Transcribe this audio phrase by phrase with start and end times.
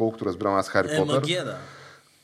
[0.00, 1.14] доколкото разбирам аз Хари Е, Потър.
[1.14, 1.54] магия, да.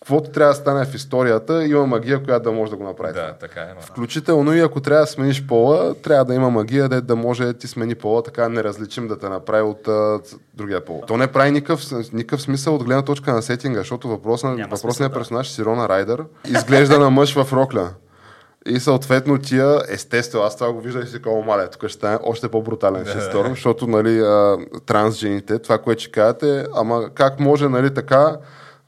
[0.01, 3.13] Каквото трябва да стане в историята, има магия, която да може да го направи.
[3.13, 3.75] Да, така е.
[3.75, 3.81] ма.
[3.81, 7.53] Включително и ако трябва да смениш пола, трябва да има магия, да, да може да
[7.53, 10.21] ти смени пола, така неразличим да те направи от а,
[10.55, 11.03] другия пол.
[11.07, 15.15] То не прави никакъв, никакъв смисъл от гледна точка на сетинга, защото въпросният смисъл, да.
[15.15, 17.91] персонаж Сирона Райдер изглежда на мъж в рокля.
[18.67, 22.19] И съответно тия, естествено, аз това го виждах и си казвам, маля, тук ще стане
[22.23, 24.57] още по-брутален шесторм, защото, нали, а,
[24.87, 28.37] трансжените, това, което ще кажете, ама как може, нали, така,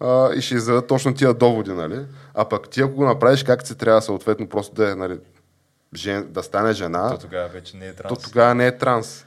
[0.01, 2.00] а, и ще издадат точно тия доводи, нали?
[2.35, 5.19] А пък ти, ако го направиш как се трябва, съответно, просто да е, нали,
[5.95, 8.22] жен, да стане жена, То тогава вече не е то транс.
[8.22, 9.25] тогава не е транс.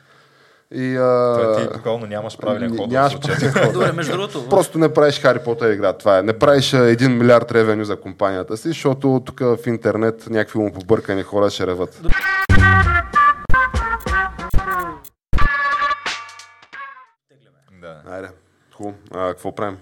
[0.74, 2.92] И, а, Той ти буквално нямаш правилен ход.
[2.92, 3.74] нямаш правилен ход.
[3.74, 5.94] Добре, между другото, Просто не правиш Хари Потър игра.
[5.94, 6.24] Това е.
[6.24, 10.74] Не правиш а, 1 милиард ревеню за компанията си, защото тук в интернет някакви му
[10.74, 12.02] побъркани хора ще реват.
[17.82, 18.02] Да.
[18.10, 18.28] Айде,
[18.74, 18.96] хубаво.
[19.14, 19.78] Какво правим?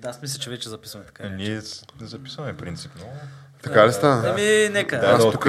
[0.00, 1.28] да, аз мисля, че вече записваме така.
[1.28, 1.60] Ние
[2.00, 3.04] записваме принципно.
[3.62, 4.22] Така ли стана?
[4.26, 4.98] Ами, нека.
[4.98, 5.44] Да, Аз да тук,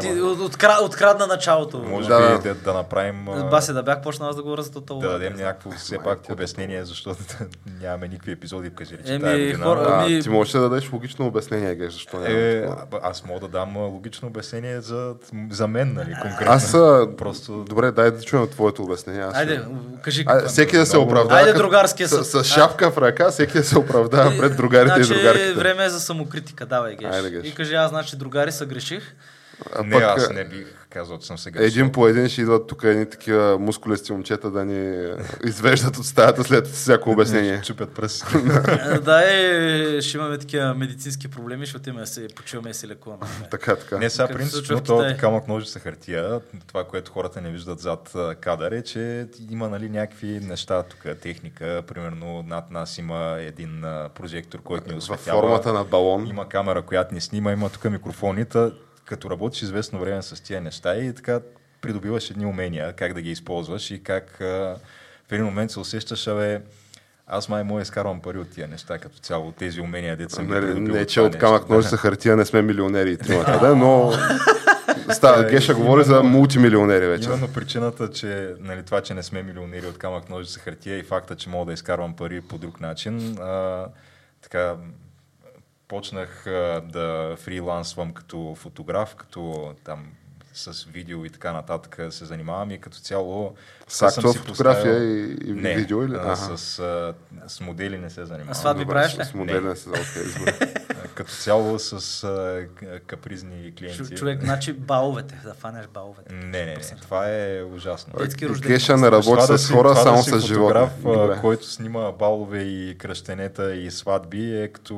[0.00, 1.78] Ти от- откра, открадна началото.
[1.78, 2.54] Може Да, би да.
[2.54, 3.24] да, направим...
[3.50, 7.18] Баси, да бях почнал да говоря за Да дадем някакво все пак обяснение, защото
[7.82, 11.26] нямаме никакви епизоди в Кажиричи тази Еми, хора, А, Ами- ти можеш да дадеш логично
[11.26, 12.64] обяснение, Геш, защо няма Е,
[13.02, 15.14] аз мога да дам логично обяснение за,
[15.50, 16.52] за мен, нали, конкретно.
[16.52, 16.72] Аз
[17.18, 17.52] Просто...
[17.58, 19.22] Добре, дай да чуем твоето обяснение.
[19.22, 19.60] Аз Айде,
[20.02, 20.48] кажи А, какво.
[20.48, 21.40] всеки да се оправдава.
[21.40, 22.44] Айде, другарския с, съд.
[22.44, 25.52] с шапка в ръка, всеки да се оправдава пред другарите значи, и другарките.
[25.52, 27.08] време е за самокритика, давай, Геш.
[27.44, 29.14] И кажи, аз, значи, другари, съгреших.
[29.76, 31.64] А Не, пък, аз не бих казал, че съм сега.
[31.64, 35.12] Един по един ще идват тук едни такива мускулести момчета да ни
[35.44, 37.62] извеждат от стаята след всяко обяснение.
[37.64, 38.26] Чупят пръст.
[38.68, 43.22] Е, да, е, ще имаме такива медицински проблеми, защото имаме се почиваме и се лекуваме.
[43.50, 43.98] Така, така.
[43.98, 45.16] Не, сега принципно в то Китай.
[45.16, 50.40] камък ножица хартия, това, което хората не виждат зад кадър е, че има нали, някакви
[50.40, 51.82] неща тук, техника.
[51.86, 55.40] Примерно над нас има един прожектор, който ни В осветява.
[55.40, 56.26] формата на балон.
[56.26, 58.70] Има камера, която ни снима, има тук микрофоните.
[59.08, 61.40] Като работиш известно време с тия неща и така
[61.80, 64.76] придобиваш едни умения, как да ги използваш и как а,
[65.28, 66.60] в един момент се усещаш, абе,
[67.26, 70.52] аз май да изкарвам пари от тия неща, като цяло, тези умения, деца съм ги
[70.52, 73.76] Нали, не, от че това от камък ножица хартия не сме милионери и тримата, да,
[73.76, 74.12] но
[75.12, 77.28] Става, Да, Геша говори за мултимилионери вече.
[77.28, 81.36] Именно причината, че нали, това, че не сме милионери от камък ножица хартия и факта,
[81.36, 83.86] че мога да изкарвам пари по друг начин, а,
[84.42, 84.74] така,
[85.88, 86.42] почнах
[86.84, 90.12] да фрилансвам като фотограф, като там
[90.60, 93.54] с видео и така нататък се занимавам и като цяло...
[93.88, 96.14] С актова си фотография поставил- и, и не, видео или?
[96.16, 96.58] Аха.
[96.58, 97.14] с, а,
[97.46, 98.50] с модели не се занимавам.
[98.50, 99.24] А сватби правиш с- ли?
[99.24, 100.02] С моделен се окей,
[100.38, 100.74] добре.
[100.90, 101.92] А, Като цяло с
[102.24, 102.66] а,
[103.00, 104.16] капризни клиенти.
[104.16, 106.34] Човек, значи баловете, да фанеш баловете.
[106.34, 108.12] Не, не, не, това е ужасно.
[108.58, 110.54] Геша не работи с си- хора, това само да с животни.
[110.68, 111.38] фотограф, а, Добре.
[111.40, 114.94] който снима балове и кръщенета и сватби е като,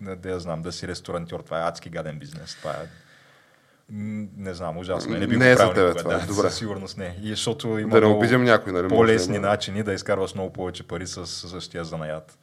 [0.00, 1.40] не, да я знам, да си ресторантьор.
[1.40, 2.54] Това е адски гаден бизнес.
[2.54, 2.86] Това е
[3.90, 5.16] не знам, ужасно.
[5.16, 5.18] е.
[5.18, 6.50] Не, би Не е за тебе никога, това, да, добре.
[6.50, 7.18] Със сигурност не.
[7.22, 8.82] И защото има Да не обидим някой, нали?
[8.82, 12.38] да по-лесни начини да изкарваш много повече пари с същия занаят.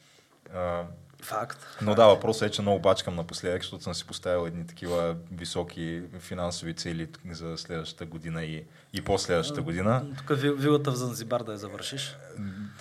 [0.56, 0.84] А,
[1.22, 1.66] Факт.
[1.82, 6.02] но да, въпросът е, че много бачкам напоследък, защото съм си поставил едни такива високи
[6.20, 10.06] финансови цели за следващата година и, и последващата година.
[10.18, 12.18] Тук ви- вилата в Занзибар да я завършиш.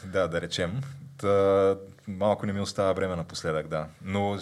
[0.05, 0.81] Да, да речем.
[1.19, 1.77] Та,
[2.09, 3.87] малко не ми остава време напоследък, да.
[4.05, 4.39] Но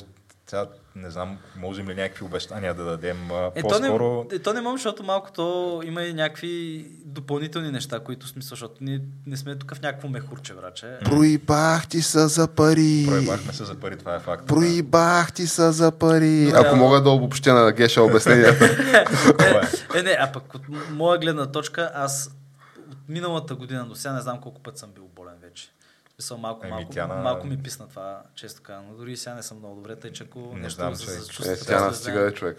[0.46, 3.16] сега не знам, можем ли някакви обещания да дадем.
[3.54, 4.26] Е, то По-скоро...
[4.30, 8.50] не, е, то не можем, защото малко то има и някакви допълнителни неща, които смисъл,
[8.50, 10.98] защото ние не сме тук в някакво мехурче, враче.
[11.04, 13.04] Проибах ти са за пари.
[13.08, 14.46] Проебахме се за пари, това е факт.
[14.46, 16.44] Проибах ти са за пари.
[16.44, 18.64] Добре, Ако а- мога да обобщя на Геша обясненията.
[19.94, 19.98] Е.
[19.98, 22.30] Е, не, а пък от моя гледна точка, аз
[22.90, 25.68] от миналата година до сега не знам колко път съм бил болен вече.
[26.20, 28.84] Смисъл, малко, Еми, малко, на- малко ми писна това, често казвам.
[28.86, 31.20] Но дори и сега не съм много добре, тъй че ако Не нещо знам, се-
[31.42, 32.56] се Е, тя стига е човек.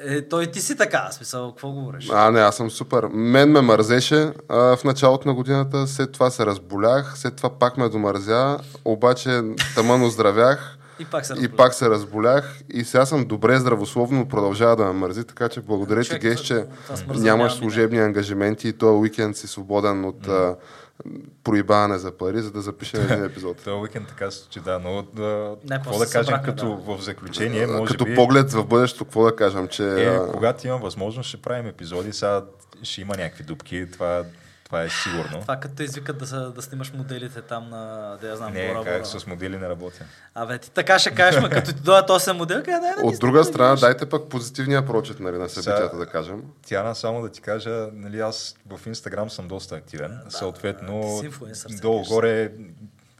[0.00, 2.08] Е, той ти си така, смисъл, какво говориш?
[2.12, 3.04] А, не, аз съм супер.
[3.04, 4.16] Мен ме мързеше
[4.48, 9.40] а, в началото на годината, след това се разболях, след това пак ме домързя, обаче
[9.74, 11.56] тъмън оздравях И пак се и разболя.
[11.56, 15.60] пак се разболях и сега съм добре здравословно, но продължава да ме мързи, така че
[15.60, 20.56] благодаря ти, Геш, че нямаш няма служебни ангажименти и този уикенд си свободен от а,
[21.44, 23.56] проибаване за пари, за да запишем един епизод.
[23.56, 26.98] Този уикенд така се случи, да, но да, Не, какво да кажем събрахме, като в
[27.00, 28.14] заключение, може Като би...
[28.14, 30.06] поглед в бъдещето, какво да кажем, че...
[30.06, 32.12] Е, когато имам възможност, ще правим епизоди.
[32.12, 32.44] Сега
[32.82, 34.24] ще има някакви дупки, това,
[34.68, 35.40] това е сигурно.
[35.40, 38.84] Това като извикат да, са, да снимаш моделите там на, да я знам, Не, Бора,
[38.84, 39.04] как Бора.
[39.04, 40.04] с модели не работя.
[40.34, 43.44] Абе, ти така ще кажеш, ма като ти дойдат 8 модел, къде да От друга
[43.44, 46.42] страна, дайте пък позитивния прочет нали, на събитията, да кажем.
[46.66, 50.20] Тяна, само да ти кажа, нали, аз в Инстаграм съм доста активен.
[50.28, 51.22] ти Съответно,
[51.82, 52.52] долу-горе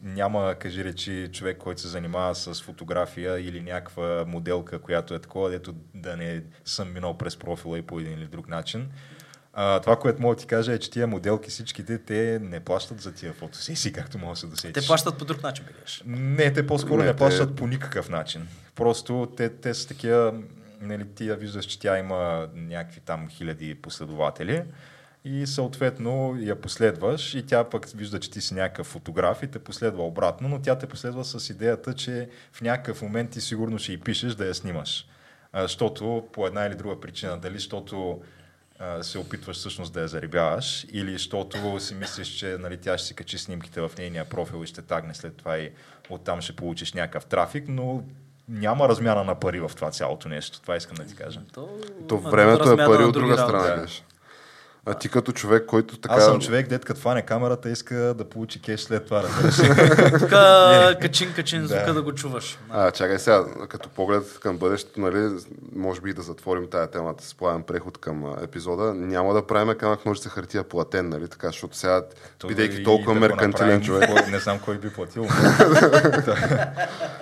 [0.02, 5.50] няма, кажи речи, човек, който се занимава с фотография или някаква моделка, която е такова,
[5.50, 8.88] дето да не съм минал през профила и по един или друг начин.
[9.60, 13.00] А, това, което мога да ти кажа е, че тия моделки всичките, те не плащат
[13.00, 14.82] за тия фотосесии, както мога да се досетиш.
[14.82, 16.02] Те плащат по друг начин, бегаш.
[16.06, 18.48] Не, те по-скоро Не, не, те- плащат по никакъв начин.
[18.74, 20.34] Просто те, те са такива,
[20.80, 24.62] нали, ти я виждаш, че тя има някакви там хиляди последователи
[25.24, 29.58] и съответно я последваш и тя пък вижда, че ти си някакъв фотограф и те
[29.58, 33.92] последва обратно, но тя те последва с идеята, че в някакъв момент ти сигурно ще
[33.92, 35.06] й пишеш да я снимаш.
[35.52, 38.20] А, Защото по една или друга причина, дали защото
[39.02, 43.14] се опитваш всъщност да я зарибяваш или защото си мислиш, че нали, тя ще си
[43.14, 45.70] качи снимките в нейния профил и ще тагне след това и
[46.10, 48.02] оттам ще получиш някакъв трафик, но
[48.48, 50.60] няма размяна на пари в това цялото нещо.
[50.60, 51.40] Това искам да ти кажа.
[51.52, 51.68] То,
[52.08, 53.76] То времето е пари от друга страна.
[53.76, 53.86] да.
[54.90, 56.14] А ти като човек, който така...
[56.14, 59.22] Аз съм човек, дет като фане камерата, иска да получи кеш след това.
[59.22, 59.56] разбираш.
[60.20, 60.30] Тук
[61.02, 61.66] качин, качин Да.
[61.66, 62.58] звука да го чуваш.
[62.70, 65.30] А, чакай сега, като поглед към бъдещето, нали,
[65.76, 68.94] може би да затворим тая темата с плавен преход към епизода.
[68.94, 72.02] Няма да правим камък ножица хартия платен, нали, така, защото сега,
[72.38, 75.26] То бидейки толкова да меркантилен човек, Не знам кой би платил.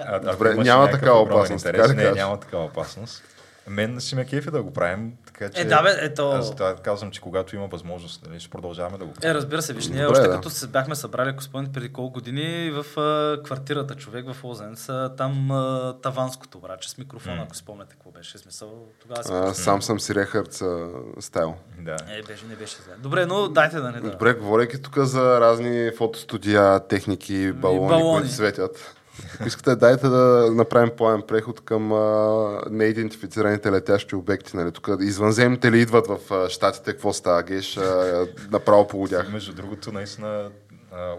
[0.08, 3.22] А, Добре, няма такава опасност, интерес, така ли Не, няма такава опасност.
[3.68, 5.60] Мен си ме кефи да го правим, така че...
[5.60, 6.30] Е, да, бе, ето.
[6.30, 9.30] Аз това казвам, че когато има възможност, нали, ще продължаваме да го правим.
[9.30, 10.34] Е, разбира се, виж, ние Добре, още да.
[10.34, 14.88] като се бяхме събрали, ако спомните, преди колко години в а, квартирата човек в Лозенец,
[14.88, 18.70] а, там а, таванското враче с микрофона, ако спомняте какво беше смисъл,
[19.02, 19.30] тогава си...
[19.32, 20.88] а, сам съм си рехърц а,
[21.20, 21.54] стайл.
[21.78, 21.96] Да.
[22.08, 22.92] Е, беше, не беше зле.
[22.98, 24.10] Добре, но дайте да не да.
[24.10, 28.20] Добре, говорейки тук за разни фотостудия, техники, балони, балони.
[28.20, 28.95] които светят.
[29.34, 34.56] Ако искате, дайте да направим плавен преход към а, неидентифицираните летящи обекти.
[34.56, 34.72] Нали?
[34.72, 37.76] Тук извънземните ли идват в а, щатите, какво става, геш?
[37.76, 39.32] А, направо полудях.
[39.32, 40.50] Между другото, наистина,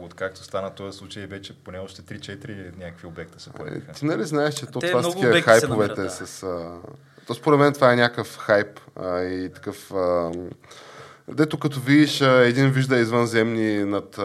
[0.02, 3.92] откакто стана този случай, вече поне още 3-4 някакви обекта се Е, появиха.
[3.92, 6.10] Ти нали знаеш, че то това са такива хайповете намират, да.
[6.28, 6.44] с...
[6.44, 6.76] А...
[7.28, 9.92] То според мен това е някакъв хайп а, и такъв...
[9.92, 10.32] А...
[11.30, 14.24] Дето като видиш, един вижда извънземни над а,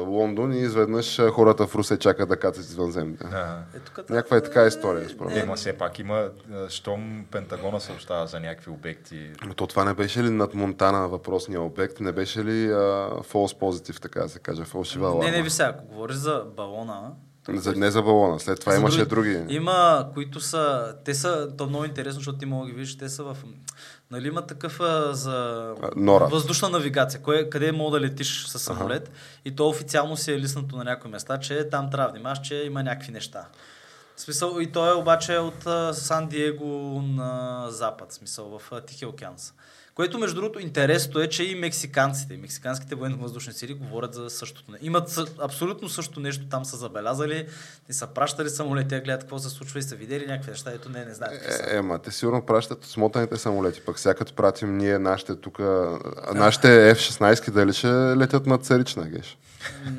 [0.00, 3.24] Лондон и изведнъж хората в Русе чакат да катят извънземните.
[3.26, 5.46] А, Е, тук, Някаква е така история, според Е, мен.
[5.46, 6.28] ма все пак има,
[6.68, 9.30] щом Пентагона съобщава за някакви обекти.
[9.46, 12.00] Но то това не беше ли над Монтана въпросния обект?
[12.00, 12.76] Не беше ли а,
[13.22, 15.24] false positive, така да се каже, фалшива аларма?
[15.24, 17.10] Не, не, ви сега, ако говориш за балона,
[17.48, 19.54] За, не за балона, след това За имаше други- други.
[19.54, 22.98] Има, които са, те са, то е много интересно, защото ти мога да ги видиш,
[22.98, 23.36] те са в,
[24.10, 26.24] нали има такъв а, за Нора.
[26.24, 29.10] въздушна навигация, кое, къде мога да летиш с самолет
[29.44, 32.54] и то официално си е лиснато на някои места, че там трябва да внимаваш, че
[32.54, 33.46] има някакви неща.
[34.16, 35.66] В смисъл, и той е обаче от
[35.96, 39.34] Сан Диего на запад, смисъл в Тихия океан.
[39.94, 44.72] Което, между другото, интересното е, че и мексиканците, и мексиканските военно-въздушни сили говорят за същото.
[44.72, 47.46] не- Имат абсолютно същото нещо, там са забелязали,
[47.88, 50.88] и са пращали самолети, да гледат какво се случва и са видели някакви неща, ето
[50.88, 51.64] не, не знаят са.
[51.64, 55.58] Е, ема, те сигурно пращат смотаните самолети, пък сега като пратим ние нашите тук,
[56.34, 59.38] нашите F-16 дали ще летят над Царична, геш?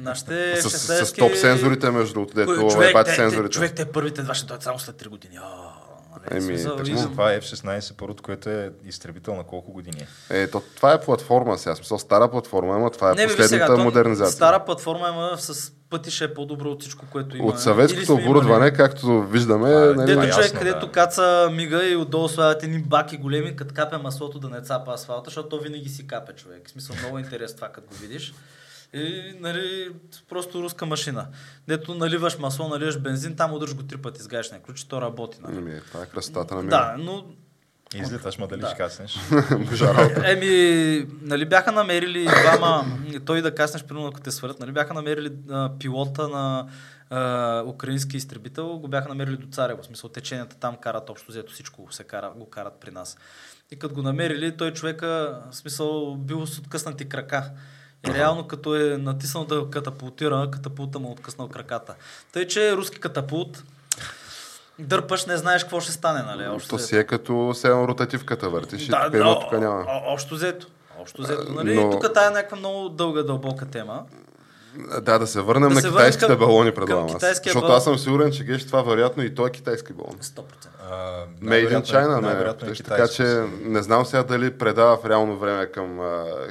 [0.02, 3.50] Нашите С, с, с топ сензорите, между другото, дето човек, те, те, сензорите.
[3.50, 5.38] човек, те първите два ще дойдат само след 3 години.
[5.38, 5.72] А,
[6.12, 10.48] нали, Еми, смисъл, за- Това е F-16, първото, което е изтребител на колко години е.
[10.48, 13.78] То, това е платформа сега, смисъл стара платформа, ама това е Не, последната сега, то
[13.78, 14.32] модернизация.
[14.32, 17.48] Стара платформа, ама с пъти ще е по-добро от всичко, което има.
[17.48, 20.92] От съветското сме имали- оборудване, както виждаме, Това е- нали, Дето човек, ясно, където да.
[20.92, 25.24] каца мига и отдолу слагат едни баки големи, като капе маслото да не цапа асфалта,
[25.26, 26.68] защото то винаги си капе човек.
[26.68, 28.34] В смисъл много е интересно това, като го видиш.
[28.94, 29.90] И, нали,
[30.30, 31.28] просто руска машина.
[31.68, 35.38] Дето наливаш масло, наливаш бензин, там удръж го три пъти с гаечния ключ то работи.
[35.42, 35.58] Нали?
[35.58, 37.04] Ами, това е красотата на Да, мира.
[37.06, 37.26] но
[37.96, 38.68] Излиташ, ма дали Да.
[38.68, 39.16] ще каснеш.
[40.26, 42.86] Еми, нали бяха намерили двама,
[43.26, 46.68] той да каснеш, примерно ако те свърят, нали бяха намерили а, пилота на
[47.10, 51.54] а, украински изтребител, го бяха намерили до Царево, в смисъл теченията там карат общо, взето
[51.54, 53.18] всичко се кара, го карат при нас.
[53.72, 57.52] И като го намерили, той човека, в смисъл, бил с откъснати крака.
[58.10, 61.96] И реално като е натиснал да катапултира, катапулта му е откъснал краката.
[62.32, 63.64] Тъй, че руски катапулт,
[64.80, 66.48] дърпаш, не знаеш какво ще стане, нали?
[66.48, 69.86] Общо То си е като седем ротативката въртиш и тук да, има, тук няма.
[69.88, 70.68] Общо взето.
[71.00, 71.76] Общо взето, нали?
[71.76, 71.90] Но...
[71.90, 74.04] Тук тая е някаква много дълга, дълбока тема.
[75.02, 77.22] Да, да се върнем Да на се китайските към- балони, предлагам аз.
[77.22, 77.76] Защото балон.
[77.76, 80.16] аз съм сигурен, че геш това вероятно и той е китайски балон.
[80.16, 80.44] 100%.
[80.84, 83.24] А, Made in е- China, не, най-вероятно е така че
[83.62, 86.00] не знам сега дали предава в реално време към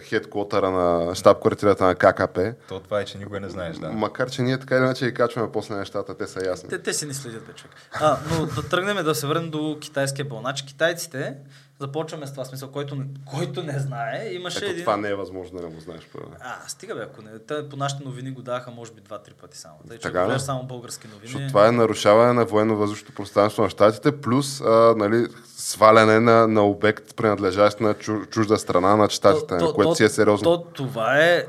[0.00, 2.54] хедкотъра на щаб-квартирата на ККП.
[2.68, 3.88] То това е, че никога не знаеш, да.
[3.88, 6.68] Макар, че ние така или иначе и качваме после нещата, те са ясни.
[6.68, 7.72] Те, те си ни следят, бе, човек.
[7.92, 10.42] А, но да тръгнем да се върнем до китайския балон.
[10.42, 11.34] Значи китайците
[11.80, 12.96] Започваме с това смисъл, който,
[13.26, 14.28] който не знае.
[14.32, 14.80] Имаше Ето един...
[14.80, 16.00] това не е възможно да не го знаеш.
[16.12, 16.28] първо.
[16.40, 17.38] А, стига бе, ако не.
[17.38, 19.74] Те по нашите новини го даваха, може би, два-три пъти само.
[19.88, 21.26] Тъй, че Така гледаш само български новини.
[21.26, 26.62] Защото това е нарушаване на военно-въздушното пространство на щатите, плюс а, нали, сваляне на, на
[26.62, 30.44] обект, принадлежащ на чу, чужда страна на щатите, То- то- което то- си е сериозно.
[30.44, 31.44] То, това е...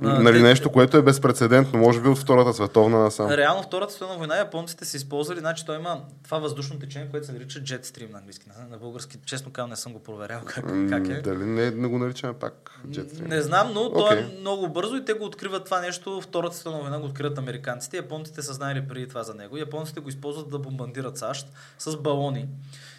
[0.00, 3.30] нали, нещо, което е безпредседентно, може би от Втората световна насам.
[3.30, 7.32] Реално Втората световна война японците са използвали, значи той има това въздушно течение, което се
[7.32, 8.46] нарича Jet Stream на английски.
[8.48, 11.20] На, на български, честно казвам, не съм го проверял как, как е.
[11.20, 13.28] Дали не, не го наричаме пак Jetstream?
[13.28, 14.18] Не знам, но то Окей.
[14.18, 16.20] е много бързо и те го откриват това нещо.
[16.20, 17.96] Втората световна война го откриват американците.
[17.96, 19.56] Японците са знаели преди това за него.
[19.56, 21.46] Японците го използват да бомбандират САЩ
[21.78, 22.48] с балони.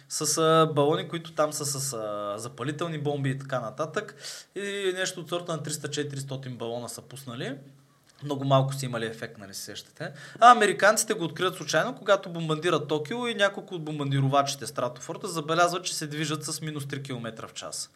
[0.08, 4.14] С а, балони, които там са с а, запалителни бомби и така нататък.
[4.54, 7.56] И нещо от сорта на 300-400 балона са пуснали.
[8.24, 10.12] Много малко си имали ефект, нали се сещате.
[10.40, 15.94] А американците го откриват случайно, когато бомбандират Токио и няколко от бомбандировачите Стратофорта забелязват, че
[15.94, 17.90] се движат с минус 3 км в час.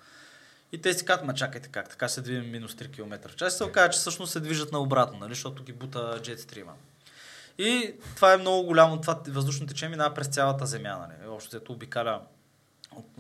[0.72, 3.54] И те си казват, ма чакайте как, така се движим минус 3 км в час.
[3.54, 6.72] И се оказа, че всъщност се движат наобратно, нали, защото ги бута джетстрима.
[7.60, 11.72] И това е много голямо, това въздушно течение минава през цялата земя, нали, общо взето
[11.72, 12.20] обикаля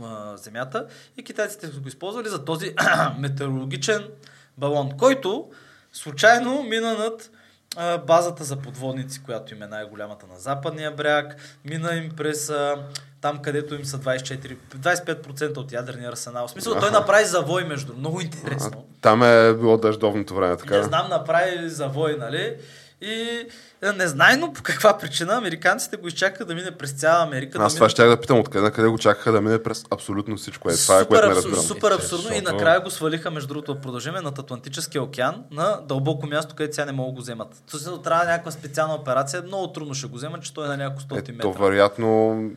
[0.02, 2.74] а, земята и китайците са го използвали за този
[3.18, 4.08] метеорологичен
[4.58, 5.50] балон, който
[5.92, 7.30] случайно мина над
[7.76, 12.76] а, базата за подводници, която им е най-голямата на западния бряг, мина им през а,
[13.20, 16.46] там, където им са 24, 25% от ядрения арсенал.
[16.46, 17.94] В смисъл, той направи завой между.
[17.96, 18.84] Много интересно.
[19.00, 20.76] Там е било дъждовното време, така.
[20.76, 22.56] Не знам, направи завой, нали?
[23.02, 23.46] И
[23.82, 27.58] е, незнайно по каква причина американците го изчакаха да мине през цяла Америка.
[27.60, 27.90] Аз да това мине...
[27.90, 30.70] ще да питам откъде на къде го чакаха да мине през абсолютно всичко.
[30.70, 31.62] Е, това е, което не абсур- разбирам.
[31.62, 36.26] Супер абсурдно и Защото- накрая го свалиха, между другото, продължиме над Атлантическия океан на дълбоко
[36.26, 37.62] място, където сега не могат да го вземат.
[37.70, 41.02] То трябва някаква специална операция, много трудно ще го вземат, че той е на няколко
[41.02, 41.62] стоти Ето, метра.
[41.64, 42.50] вероятно м,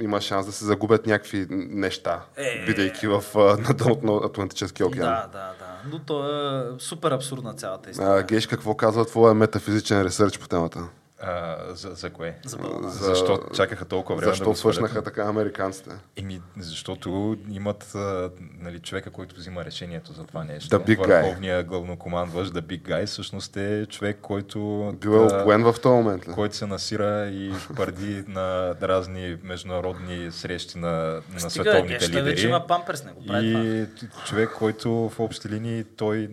[0.00, 2.64] има шанс да се загубят някакви неща, Е.
[2.66, 5.06] бидейки в на дъното на Атлантическия океан.
[5.08, 5.76] Да, да, да.
[5.92, 8.18] Но то е супер абсурдна цялата история.
[8.18, 10.88] А, Геш, какво казва твоя метафизичен ресърч по темата?
[11.20, 12.36] А, за, за кое?
[12.44, 12.58] За.
[12.82, 15.90] За- Защо чакаха толкова време Защо да го свършнаха така американците?
[16.16, 20.76] Еми, защото имат а, нали, човека, който взима решението за това нещо.
[20.76, 21.22] The big guy.
[21.22, 24.58] Върховният главнокомандващ, The Big Guy, всъщност е човек, който...
[25.00, 26.32] Бил е да, опоен в този момент ли?
[26.32, 30.88] който се насира и парди на разни международни срещи на,
[31.32, 32.24] на Стига, световните Геш, лидери.
[32.24, 33.64] вече има памперс, не го прави това.
[33.64, 36.28] И т- човек, който в общи линии той,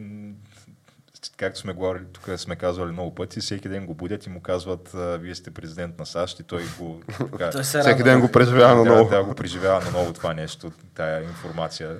[1.30, 4.90] както сме говорили, тук сме казвали много пъти, всеки ден го будят и му казват,
[4.96, 7.02] вие сте президент на САЩ и той го...
[7.32, 9.10] Така, Той се Всеки ден го преживява на да, ново.
[9.10, 11.96] да, го преживява на ново това нещо, тая информация.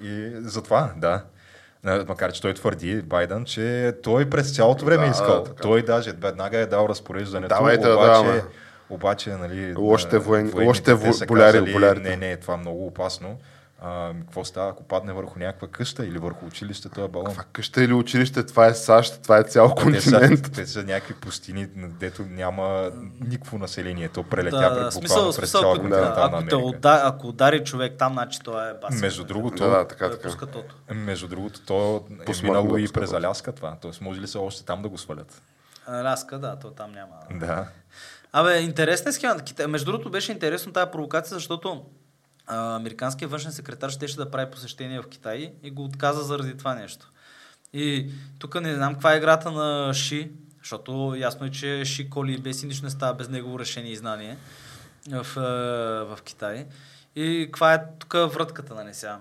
[0.00, 1.24] И затова, да.
[2.08, 5.44] Макар, че той твърди, Байден, че той през цялото време Да, искал.
[5.44, 5.62] така.
[5.62, 8.42] Той даже веднага е дал разпореждането, Давайте да обаче, даваме.
[8.90, 12.08] обаче, нали, Лошите а, воен- са боляри, казали, болярите.
[12.10, 13.38] Не, не, това е много опасно.
[13.80, 17.30] А, какво става, ако падне върху някаква къща или върху училище, този балон?
[17.30, 20.52] Това къща или училище, това е САЩ, това е цял Те са, континент.
[20.54, 24.08] те са някакви пустини, дето няма никакво население.
[24.08, 26.76] То прелетя Да, да, да, буквално смисъл, през смисъл, цяла ако, континентална ако, те Америка.
[26.78, 29.00] удари, ако удари човек там, значи това е бас.
[29.00, 30.94] Между другото, Да, да, така, Той така.
[30.94, 33.12] Между другото, то е минало и през.
[33.12, 33.76] Аляска това.
[33.82, 35.42] Тоест, може ли се още там да го свалят?
[35.86, 37.12] Аляска, да, то там няма.
[37.46, 37.68] Да.
[38.32, 39.36] Абе, интересна е схема.
[39.68, 41.84] Между другото беше интересно тази провокация, защото
[42.48, 47.12] американският външен секретар щеше да прави посещение в Китай и го отказа заради това нещо.
[47.72, 52.34] И тук не знам каква е играта на Ши, защото ясно е, че Ши коли
[52.34, 54.36] и беси нищо не става без негово решение и знание
[55.10, 55.26] в,
[56.08, 56.66] в Китай.
[57.16, 59.20] И каква е тук вратката, нали сега?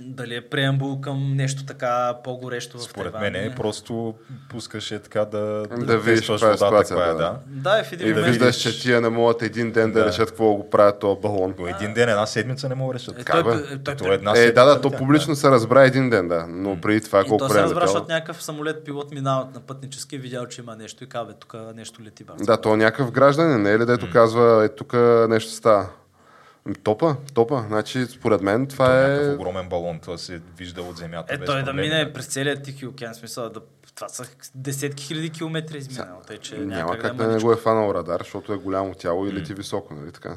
[0.00, 3.32] Дали е преамбул към нещо така по-горещо в Според Тайван?
[3.32, 4.14] мен е просто
[4.50, 7.14] пускаше така да, Да видиш тестваш каква е ситуацията, е, да.
[7.14, 7.38] да.
[7.46, 8.26] Да, в един И момент...
[8.26, 10.06] виждаш, че тия не могат един ден да Да.
[10.06, 11.52] решат какво го правят този балон.
[11.52, 13.18] По един ден, една седмица не мога да решат.
[13.18, 13.74] Е, Как, той, бе?
[13.74, 16.28] е, той, То е една Е, седмица да, да, то публично се разбра един ден,
[16.28, 16.46] да.
[16.48, 19.60] Но преди това И колко то се време разбра, защото някакъв самолет пилот минава на
[19.60, 22.24] пътнически и видял, че има нещо и казва, бе, тук нещо лети.
[22.24, 22.32] Бе.
[22.40, 24.92] Да, то е някакъв гражданин, не е ли, дето казва, е тук
[25.28, 25.88] нещо става.
[26.82, 27.64] Топа, топа.
[27.68, 29.04] Значи, според мен това Това е...
[29.04, 29.08] е...
[29.08, 31.34] някакъв огромен балон, това се вижда от земята.
[31.34, 33.60] Е, той да проблеми, мине през целия Тихи океан, смисъл да...
[33.94, 34.24] Това са
[34.54, 37.94] десетки хиляди километри изминало, тъй че Няма как да да е не го е фанал
[37.94, 40.36] радар, защото е голямо тяло и лети високо, нали така?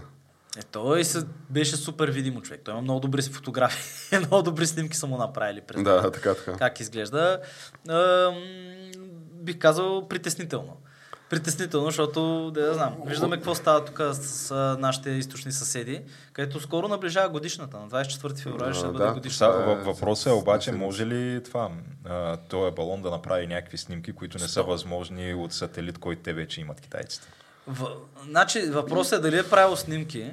[0.57, 2.61] Е, той се, беше супер видимо човек.
[2.63, 6.57] Той има много добри фотографии, много добри снимки са му направили през Да, така, така.
[6.57, 7.39] как изглежда.
[7.89, 8.35] Ам,
[9.33, 10.77] бих казал притеснително.
[11.29, 16.01] Притеснително, защото, да я знам, виждаме какво става тук с, нашите източни съседи,
[16.33, 17.77] където скоро наближава годишната.
[17.77, 19.13] На 24 февруари ще А, бъде да.
[19.13, 19.75] годишната.
[19.85, 21.69] Въпросът е обаче, може ли това,
[22.49, 26.61] този балон да направи някакви снимки, които не са възможни от сателит, който те вече
[26.61, 27.27] имат китайците?
[27.67, 27.87] В...
[28.29, 30.31] Значи, въпросът е дали е правил снимки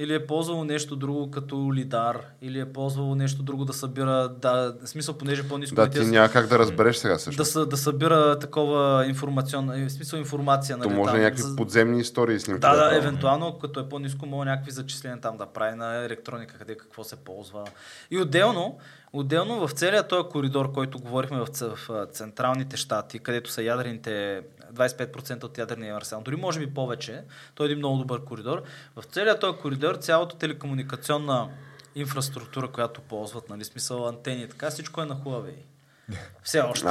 [0.00, 4.74] или е ползвало нещо друго като лидар, или е ползвало нещо друго да събира, да,
[4.82, 7.42] в смисъл, понеже по-низко Да, ти няма как да разбереш сега също.
[7.54, 10.78] да, да събира такова информационна, в смисъл информация.
[10.78, 12.56] То нали, може там, някакви за- подземни истории с ним.
[12.56, 12.96] да, да, правят.
[12.96, 17.16] евентуално, като е по-низко, мога някакви зачисления там да прави на електроника, къде какво се
[17.16, 17.64] ползва.
[18.10, 18.78] И отделно,
[19.12, 25.58] отделно в целия този коридор, който говорихме в, централните щати, където са ядрените 25% от
[25.58, 27.22] ядрения арсенал, дори може би повече,
[27.54, 28.62] той е един много добър коридор.
[28.96, 31.48] В целия този коридор, цялата телекомуникационна
[31.94, 35.67] инфраструктура, която ползват, нали, смисъл антени и така, всичко е на Huawei.
[36.42, 36.86] Все още.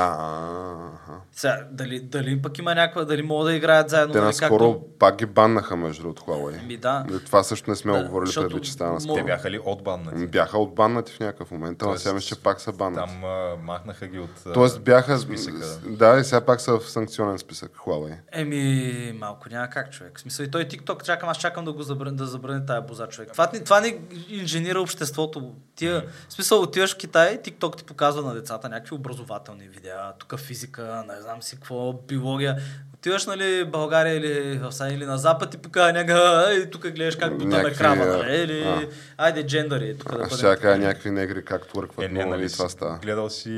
[1.32, 5.16] Сега, дали, дали пък има някаква, дали могат да играят заедно, Те нали, наскоро пак
[5.16, 6.66] ги баннаха между другото Huawei.
[6.66, 7.06] Ми да.
[7.26, 9.26] Това също не сме Да, го говорили защото преди, че стана мо- Те скоро.
[9.26, 10.28] бяха ли отбаннати?
[10.28, 13.12] Бяха отбаннати в някакъв момент, ама сега мисля, че пак са баннати.
[13.12, 15.66] Там а, махнаха ги от Тоест бяха, списъка.
[15.86, 18.16] да, и сега пак са в санкционен списък Huawei.
[18.32, 20.18] Еми, малко няма как, човек.
[20.18, 23.08] В смисъл и той TikTok, чакам, аз чакам да го забрани, да забрани тая боза,
[23.08, 23.32] човек.
[23.32, 23.98] Това, ни- това ни
[24.30, 25.52] инженира обществото.
[25.76, 30.38] Тия, в смисъл, отиваш в Китай, TikTok ти показва на децата някакви образователни видеа, тук
[30.38, 32.58] физика, не знам си какво, биология.
[32.94, 36.88] Отиваш, нали, в България или в Сан или на Запад и показва някаква, и тук
[36.88, 38.88] гледаш как бутаме Някакви, крава, нали, или, а.
[39.18, 40.30] айде, джендъри, тук да бъдем.
[40.30, 42.98] ще кажа някакви негри как твъркват, Е, не, нали това става.
[42.98, 43.50] гледал си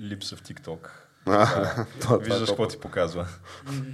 [0.00, 0.88] липса в TikTok.
[1.26, 1.46] А,
[2.00, 3.26] това- Виждаш това- какво ти показва.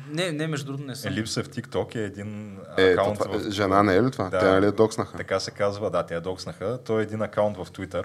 [0.09, 1.13] Не, не, между другото не Е, съм.
[1.13, 3.51] липса в TikTok е един Е, акаунт това, в...
[3.51, 4.25] жена не е ли това?
[4.25, 4.39] Да.
[4.39, 5.17] Те нали я докснаха?
[5.17, 6.79] Така се казва, да, те я докснаха.
[6.79, 8.05] Той е един акаунт в Twitter,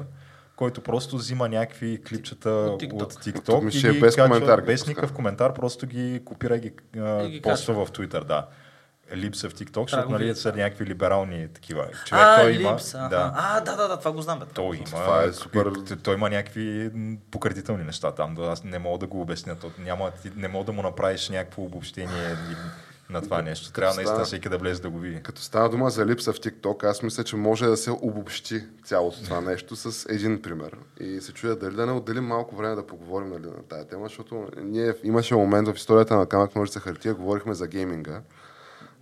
[0.57, 3.03] който просто взима някакви клипчета От TikTok.
[3.03, 6.21] От TikTok и ще е ги без качва, коментар ги без никакъв коментар, просто ги
[6.25, 8.47] копира и ги, а, И ги поства в Twitter, да.
[9.15, 11.83] Липса в TikTok, да защото нали, са някакви либерални такива.
[12.05, 13.09] Човек, а, той има, липс, аха.
[13.09, 14.45] да, А, да, да, да, това го знам, бе.
[14.53, 15.71] той има, Това е супер.
[16.03, 16.91] той- има някакви
[17.31, 20.71] пократителни неща там, да, аз не мога да го обясня, то няма, не мога да
[20.71, 22.35] му направиш някакво обобщение
[23.09, 23.71] на това нещо.
[23.71, 25.23] Трябва наистина става- всеки да влезе да го види.
[25.23, 29.23] Като става дума за липса в TikTok, аз мисля, че може да се обобщи цялото
[29.23, 30.71] това нещо с един пример.
[30.99, 34.05] И се чуя дали да не отделим малко време да поговорим нали, на тази тема,
[34.07, 38.21] защото ние имаше момент в историята на камък ножица хартия, говорихме за гейминга.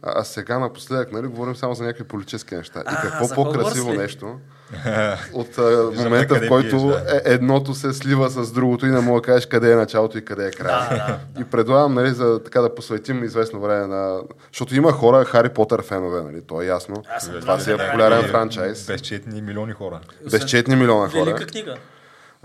[0.01, 2.81] А, сега напоследък, нали, говорим само за някакви политически неща.
[2.81, 4.39] И какво за по-красиво нещо
[5.33, 5.57] от
[5.97, 9.71] момента, в който е, едното се слива с другото и не мога да кажеш къде
[9.71, 10.89] е началото и къде е края.
[10.89, 14.19] Да, да, И предлагам, нали, за така да посветим известно време на...
[14.51, 17.03] Защото има хора, Хари Потър фенове, нали, то е ясно.
[17.15, 18.87] Аз съм Това си е популярен франчайз.
[18.87, 19.99] Безчетни милиони хора.
[20.31, 21.25] Безчетни милиона хора.
[21.25, 21.75] Велика книга.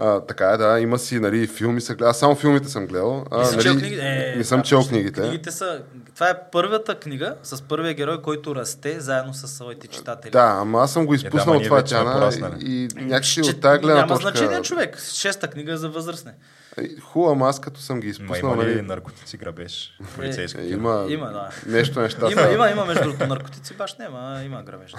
[0.03, 2.11] А, така е, да, има си, нали, филми са гледал.
[2.11, 3.25] Аз само филмите съм гледал.
[3.31, 4.03] А, Не си нали, чел книгите?
[4.03, 5.21] Е, не съм да, чел книгите.
[5.21, 5.83] Книгите са...
[6.15, 10.31] Това е първата книга с първия герой, който расте заедно с своите читатели.
[10.31, 12.55] Да, ама аз съм го изпуснал да, ама ние това тяна пораснали.
[12.61, 14.31] и някакси Че от тази гледна Няма точка...
[14.31, 14.99] значение, човек.
[15.13, 16.33] Шеста книга е за възрастни.
[16.77, 20.61] Е, Хубаво, аз като съм ги Ма изпуснал, има ли нали, наркотици, грабеж, полицейски?
[20.61, 21.49] е, има, Има, да.
[21.67, 22.29] нещо неща.
[22.33, 24.95] Има, има, има, между другото, наркотици баш няма, има грабеж.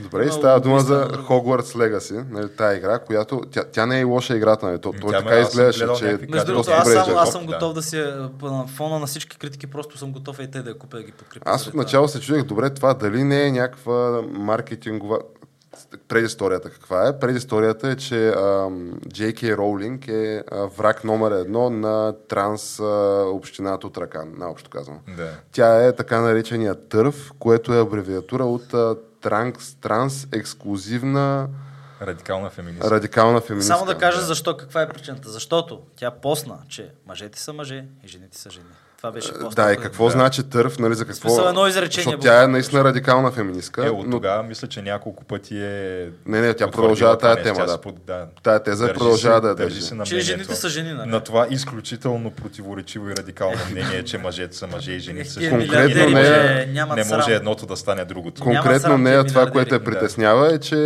[0.00, 1.22] Добре, Има става дума за убийства.
[1.24, 5.10] Hogwarts Legacy, нали, тая игра, която тя, тя не е лоша играта, нали, то, той
[5.10, 7.12] Тя ме- така изглеждаше, че някакви Между другото, аз, изглежда.
[7.12, 7.52] аз съм Да.
[7.52, 8.04] готов да си, е,
[8.42, 11.12] на фона на всички критики, просто съм готов и те да я купя да ги
[11.12, 11.44] подкрепя.
[11.46, 15.18] Аз заради от начало се чудех, добре, това дали не е някаква маркетингова...
[16.08, 17.18] Предисторията каква е?
[17.18, 19.56] Предисторията е, че ам, J.K.
[19.56, 22.84] Роулинг е а, враг номер едно на транс а,
[23.26, 24.98] общината от Ракан, наобщо казвам.
[25.16, 25.30] Да.
[25.52, 31.48] Тя е така наречения търв, което е абревиатура от а, транс, транс ексклюзивна
[32.02, 32.90] Радикална феминистка.
[32.90, 33.74] радикална феминистка.
[33.74, 35.28] Само да кажа защо, каква е причината.
[35.30, 38.66] Защото тя посна, че мъжете са мъже и жените са жени.
[39.02, 39.56] Това беше пост.
[39.56, 40.10] Да, и какво Да.
[40.10, 41.28] значи търв, нали, за какво?
[41.28, 44.82] смисъл едно изречение Защото тя е наистина радикална феминистка, Е, от но тогава мисля, че
[44.82, 46.08] няколко пъти е...
[46.26, 47.78] Не, не, тя продължава тая тема, да.
[47.78, 48.26] под- да.
[48.42, 49.82] Тая теза Държи продължава да държи държи.
[49.82, 51.10] се на Че жените са жени, нали?
[51.10, 55.50] На това изключително противоречиво и радикално мнение, че мъжете са мъже и жените са Тия
[55.50, 55.68] жени.
[55.68, 58.42] Конкретно не е- Не може едното да стане другото.
[58.42, 60.76] Конкретно тия това, което я притеснява е, че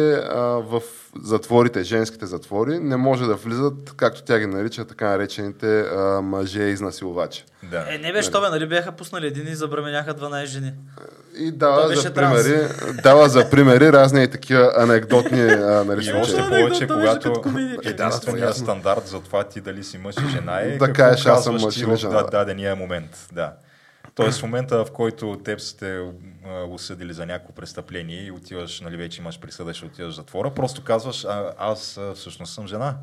[0.59, 0.83] в
[1.23, 6.63] затворите, женските затвори, не може да влизат, както тя ги нарича, така наречените а, мъже
[6.63, 7.45] изнасилвачи.
[7.71, 7.87] Да.
[7.91, 10.73] Е, не беше, то бе, нали бяха пуснали един и забременяха 12 жени.
[11.39, 12.69] И дава за, примери,
[13.03, 17.29] дава за примери разни и такива анекдотни а, нали, И още повече, когато?
[17.29, 18.65] Е, това е единственият ясно.
[18.65, 21.55] стандарт за това ти дали си мъж и жена е Да какво кажеш, аз съм
[21.55, 22.31] казваш мъж или жена, да.
[22.31, 23.29] дадения момент.
[23.33, 23.53] Да.
[24.17, 26.13] Тоест в момента, в който теб сте
[26.69, 30.85] осъдили за някакво престъпление и отиваш, нали вече имаш присъда, ще отиваш в затвора, просто
[30.85, 32.97] казваш, а, аз всъщност съм жена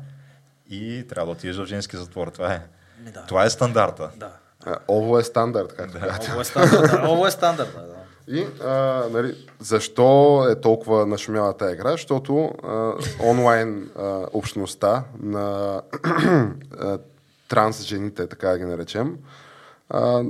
[0.70, 2.28] и трябва да отидеш в женски затвор.
[2.28, 2.62] Това е.
[3.14, 3.24] Да.
[3.26, 4.10] Това е стандарта.
[4.16, 4.32] Да.
[4.88, 6.30] Ово е стандарт, както казвате.
[6.32, 6.90] Ово е стандарт.
[6.90, 7.08] да.
[7.08, 7.72] Ово е стандарт.
[7.74, 7.94] Да, да.
[8.28, 11.90] И а, нали, защо е толкова нашумяла тази игра?
[11.90, 15.82] Защото а, онлайн а, общността на
[16.80, 16.98] а,
[17.48, 19.18] транс жените, така да ги наречем,
[19.90, 20.22] а,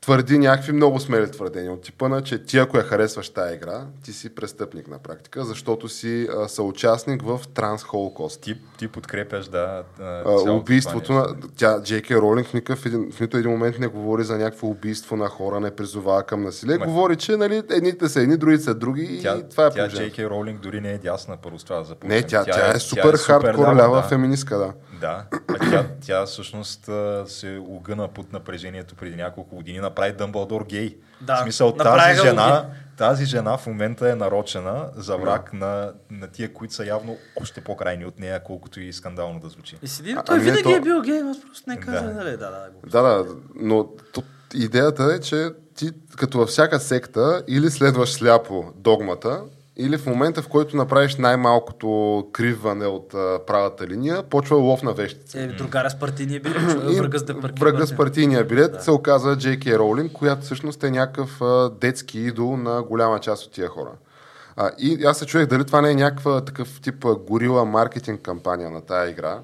[0.00, 3.86] твърди някакви много смели твърдения от типа на, че ти ако я харесваш тази игра,
[4.04, 8.40] ти си престъпник на практика, защото си а, съучастник в Транс Холокост.
[8.40, 11.36] Ти, ти подкрепяш, да, а, убийството това на...
[11.56, 15.16] Тя, Джей Кей Ролинг в, никакъв, в нито един момент не говори за някакво убийство
[15.16, 16.78] на хора, не призовава към насилие.
[16.78, 19.88] Ма- Говори, че нали, едните са едни, другите са други Тя, и това е тя.
[19.88, 20.30] J.K.
[20.30, 22.22] Ролинг дори не е дясна първо това да Не, започнем.
[22.28, 24.02] тя, тя, е супер хардкор лява, лява да.
[24.02, 24.72] феминистка, да.
[25.00, 30.64] Да, а тя, тя всъщност а, се огъна под напрежението преди няколко години, направи Дъмбълдор
[30.64, 30.96] гей.
[31.20, 36.26] Да, в смисъл, тази жена, тази жена в момента е нарочена за враг на, на
[36.28, 39.78] тия, които са явно още по-крайни от нея, колкото и скандално да звучи.
[39.82, 42.12] И седи, А, той не, винаги то- е бил гей, аз просто не казвам, Да.
[42.14, 42.50] нали, да, да,
[42.84, 42.90] да.
[43.02, 44.22] Да, да, но то,
[44.54, 49.42] идеята е, че ти като във всяка секта или следваш сляпо догмата,
[49.80, 54.92] или в момента, в който направиш най-малкото криване от а, правата линия, почва лов на
[54.92, 55.38] вещици.
[55.38, 56.62] Е, другаря с партийния билет,
[56.98, 57.24] врага с
[57.60, 62.18] врага с партийния билет се оказа Джей Кей Роулинг, която всъщност е някакъв а, детски
[62.18, 63.90] идол на голяма част от тия хора.
[64.56, 68.70] А, и аз се чуех дали това не е някаква такъв тип горила маркетинг кампания
[68.70, 69.38] на тая игра,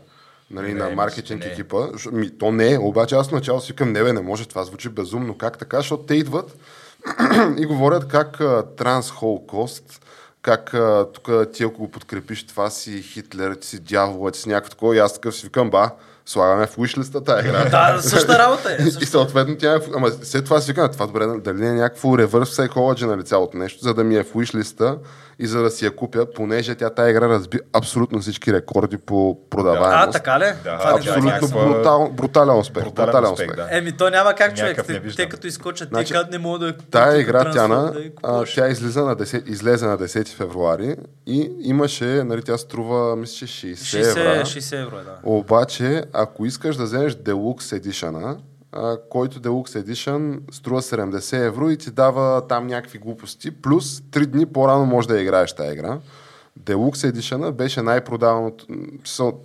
[0.50, 1.86] нали, Не, на маркетинг не екипа.
[2.12, 4.88] Ми, то не е, обаче аз начало си викам, не бе, не може, това звучи
[4.88, 5.38] безумно.
[5.38, 5.76] Как така?
[5.76, 6.56] Защото те идват
[7.58, 8.40] и говорят как
[8.76, 10.05] транс холокост,
[10.46, 10.74] как
[11.14, 14.96] тук ти ако го подкрепиш, това си Хитлер, ти си дявола, ти си някакво такова.
[14.96, 15.90] И аз такъв си викам, ба,
[16.26, 17.64] слагаме в уишлиста тази игра.
[17.64, 18.76] Да, същата работа е.
[19.00, 22.18] И съответно тя е, ама след това си викам, това добре, дали не е някакво
[22.18, 24.98] ревърс psychology нали цялото нещо, за да ми е в уишлиста
[25.38, 29.30] и за да си я купя, понеже тя тази игра разби абсолютно всички рекорди по
[29.42, 30.12] А, продаваемост.
[30.12, 30.44] така ли?
[30.64, 32.84] Да, Това Абсолютно някаква- брутал, брутален успех.
[32.84, 33.66] Брутален Брутален, успех, успех.
[33.66, 33.76] да.
[33.78, 34.84] Еми, то няма как човек.
[34.86, 38.68] Те, те като изкочат, Значи, те не могат да Тая игра, Тяна, да а, тя
[38.68, 40.96] излиза на 10, излезе на 10 февруари
[41.26, 44.46] и имаше, нали, тя струва, мисля, че 60, 60, евро.
[44.46, 45.16] 60 евро е, да.
[45.24, 48.36] Обаче, ако искаш да вземеш Deluxe Edition, а,
[49.10, 54.46] който Deluxe Edition струва 70 евро и ти дава там някакви глупости, плюс 3 дни
[54.46, 55.98] по-рано можеш да играеш тази игра.
[56.60, 58.66] Deluxe Edition беше най-продаваното,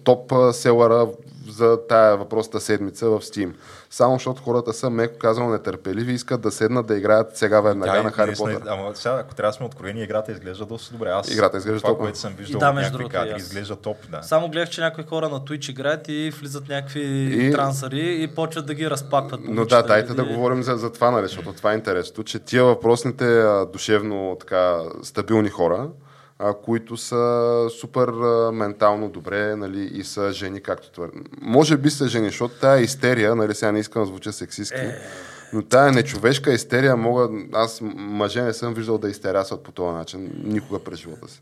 [0.03, 1.07] топ селъра
[1.51, 3.53] за тая въпросната седмица в Steam.
[3.89, 7.99] Само защото хората са, меко казано, нетърпеливи и искат да седнат да играят сега веднага
[7.99, 8.61] и на Хари Потър.
[8.67, 11.09] Ама сега, ако трябва да сме откровени, играта изглежда доста добре.
[11.09, 11.99] Аз Играта изглежда това, топ.
[11.99, 13.41] което съм виждал да, между другото, и кадри, аз.
[13.41, 14.23] изглежда топ, да.
[14.23, 17.01] Само гледах, че някои хора на Twitch играят и влизат някакви
[17.39, 19.39] И- трансари и почват да ги разпакват.
[19.43, 22.39] Но да, дайте и- да говорим за, за това, нали, защото това е интересно, че
[22.39, 25.87] тия въпросните душевно така стабилни хора,
[26.41, 31.17] а, които са супер а, ментално добре нали, и са жени, както твърди.
[31.41, 34.97] Може би са жени, защото тая истерия, нали, сега не искам да звуча сексистки, Е.
[35.53, 40.31] но тая нечовешка истерия мога, аз мъже не съм виждал да изтерясват по този начин
[40.43, 41.41] никога през живота си.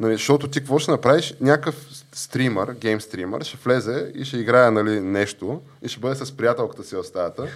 [0.00, 1.34] Нали, защото ти какво ще направиш?
[1.40, 1.74] Някакъв
[2.12, 6.84] стример, гейм стример, ще влезе и ще играе нали, нещо и ще бъде с приятелката
[6.84, 7.46] си в стаята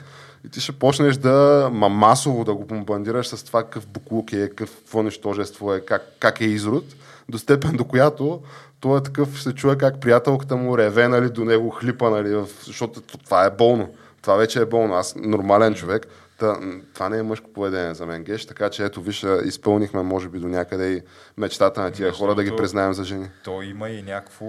[0.44, 4.48] и ти ще почнеш да ма масово да го бомбандираш с това какъв буклук е,
[4.48, 6.84] какво нещожество е, как, как е изрод,
[7.28, 8.42] до степен до която
[8.80, 13.00] той е такъв, се чуе как приятелката му реве нали, до него, хлипа, нали, защото
[13.00, 13.88] това е болно.
[14.22, 14.94] Това вече е болно.
[14.94, 16.06] Аз нормален човек,
[16.38, 16.58] Та,
[16.94, 20.38] това не е мъжко поведение за мен, Геш, така че ето, виж, изпълнихме, може би,
[20.38, 21.02] до някъде и
[21.36, 23.28] мечтата на тия Между хора да ги признаем за жени.
[23.44, 24.46] То има и някакво,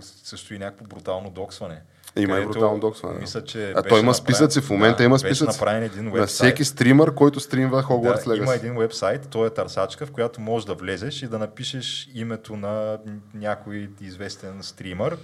[0.00, 1.82] също и някакво брутално доксване.
[2.16, 3.20] Има и брутално доксване, да.
[3.20, 5.44] Мисля, че А той има списъци, в момента има беше списъци.
[5.50, 8.56] направен един На всеки стример, който стримва Hogwarts Да, има Legacy.
[8.56, 12.98] един вебсайт, той е търсачка, в която можеш да влезеш и да напишеш името на
[13.34, 15.16] някой известен стример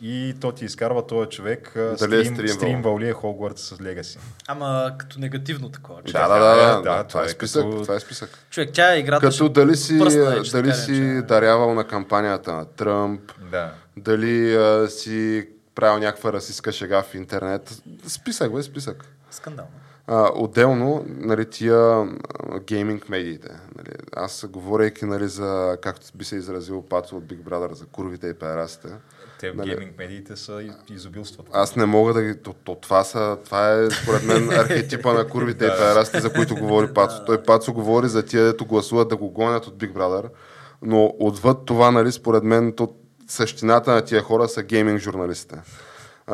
[0.00, 2.48] и то ти изкарва този човек Дали е стрим, стримвал.
[2.48, 4.18] стримвал ли е Хогвартс с Legacy.
[4.48, 6.02] Ама като негативно такова.
[6.02, 6.12] Че.
[6.12, 8.30] Да, да, да, да, Да, да, това това е е списък, като- това е списък.
[8.50, 9.28] Човек, тя е играта.
[9.28, 13.20] Като дали си, пръсна, е, дали си че- дарявал на кампанията на Тръмп,
[13.50, 13.72] Да.
[13.96, 17.82] дали а, си правил някаква расистска шега в интернет.
[18.06, 19.04] Списък, бе, списък.
[19.30, 19.70] Скандално.
[20.08, 22.06] А, отделно, нали, тия
[22.60, 23.48] гейминг медиите.
[23.78, 28.26] Нали, аз говорейки нали, за, както би се изразил Пацо от Big Brother, за курвите
[28.26, 28.88] и пеарасите,
[29.40, 29.68] Те Нали.
[29.68, 31.46] гейминг медиите са и- изобилстват.
[31.52, 32.36] аз не мога да ги...
[32.36, 35.76] То, то, това, са, това е, според мен, архетипа на курвите и Да.
[35.76, 37.24] пеарасите, за които говори Пацо.
[37.24, 40.28] Той Пацо говори за тия, дето гласуват да го гонят от Big Brother,
[40.82, 42.94] но отвъд това, нали, според мен, то,
[43.28, 45.56] същината на тия хора са гейминг журналистите.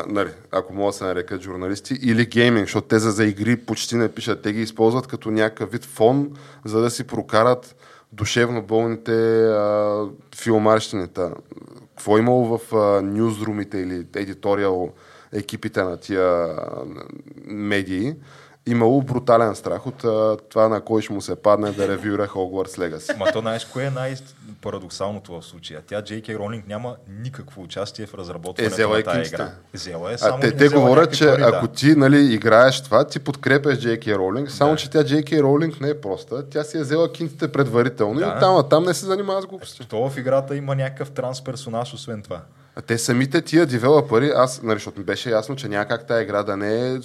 [0.07, 3.97] Нали, ако могат да се нарекат журналисти, или гейминг, защото те за, за игри почти
[3.97, 4.43] не пишат.
[4.43, 6.31] Те ги използват като някакъв вид фон,
[6.65, 7.77] за да си прокарат
[8.13, 10.05] душевно болните а,
[10.37, 11.21] филмарщините.
[11.89, 14.93] Какво е имало в а, нюзрумите или едиториал
[15.33, 16.57] екипите на тия а,
[17.45, 18.15] медии?
[18.67, 22.79] Имало брутален страх от а, това на кой ще му се падне да ревюра Hogwarts
[22.79, 23.17] Legacy.
[23.19, 24.15] Ма то знаеш кое е най...
[24.63, 25.83] парадоксалното в случая.
[25.87, 26.39] Тя, J.K.
[26.39, 29.51] Ролинг, няма никакво участие в разработването Е, взела е на тази игра.
[29.75, 31.73] Взела е, само А те, те говорят, че пари, ако да.
[31.73, 34.17] ти нали, играеш това, ти подкрепяш J.K.
[34.17, 34.77] Ролинг, само Да.
[34.77, 35.43] че тя J.K.
[35.43, 36.49] Ролинг не е проста.
[36.51, 38.27] Тя си е взела кинтите предварително Да.
[38.27, 39.89] и оттам, а там не се занимава с глупости.
[39.89, 42.41] То в играта има някакъв транс персонаж, освен това.
[42.77, 46.23] А те самите тия девелопери, аз, нали, защото ми беше ясно, че няма как тази
[46.23, 46.99] игра да не е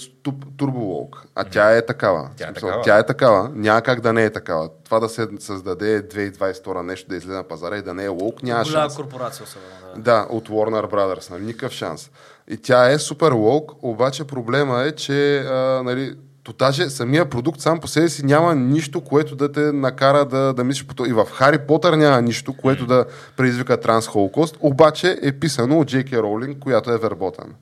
[0.57, 2.29] турболог, а тя е такава.
[2.37, 2.81] Тя е такава.
[2.81, 4.69] Тя е такава, няма как да не е такава.
[4.83, 8.43] Това да се създаде 2022 нещо, да излезе на пазара и да не е лоук,
[8.43, 8.95] няма Голяма шанс.
[8.95, 9.69] корпорация особено.
[9.95, 10.01] Да.
[10.01, 11.43] Да, от Warner Brothers, нали?
[11.43, 12.11] Никакъв шанс.
[12.47, 16.15] И тя е супер лок, обаче проблема е, че а, нали,
[16.47, 20.53] то даже самия продукт сам по себе си няма нищо, което да те накара да,
[20.53, 21.09] да мислиш по това.
[21.09, 23.05] И в Хари Потър няма нищо, което да
[23.37, 27.53] предизвика транс холокост, обаче е писано от Джейки Роулинг, която е верботен.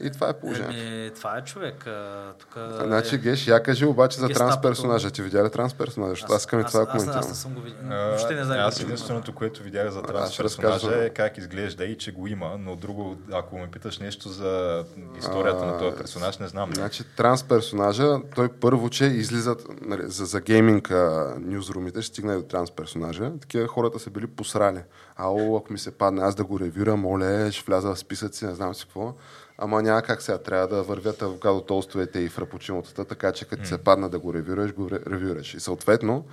[0.00, 0.76] И това е положението.
[0.78, 1.86] Еми, това е човек.
[1.86, 4.52] а, Тук Значи, Геш, я кажи обаче за Гестапото.
[4.52, 5.10] транс персонажа.
[5.10, 6.10] Ти видя ли транс персонажа?
[6.10, 7.28] Защото аз искам и това да аз, аз, аз, коментирам.
[7.28, 7.78] не съм го видял.
[7.90, 8.58] А, Въобще не знам.
[8.58, 11.04] аз единственото, което видях за Аз транс ще персонажа разкажа.
[11.04, 14.84] е как изглежда и че го има, но друго, ако ме питаш нещо за
[15.18, 16.70] историята на този персонаж, не знам.
[16.74, 22.32] Значи, транс персонажа, той първо, че излизат нали, за, за гейминг а, нюзрумите, ще стигна
[22.32, 23.30] и до транс персонажа.
[23.40, 24.80] Такива хората са били посрали.
[25.16, 28.54] Ало, ако ми се падне, аз да го ревюрам, моля, ще вляза в списъци, не
[28.54, 29.14] знам си какво.
[29.62, 33.68] Ама няма как сега, трябва да вървят авокадо толстовете и фрапучинотата, така че като ти
[33.68, 35.54] се падна да го ревюраш, го ре- ревюраш.
[35.54, 36.24] И съответно,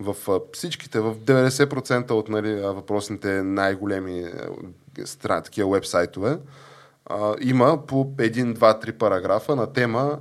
[0.00, 4.24] в всичките, в 90% от нали, въпросните най-големи
[5.04, 6.38] стра, такива вебсайтове,
[7.06, 10.18] а, има по един, два, три параграфа на тема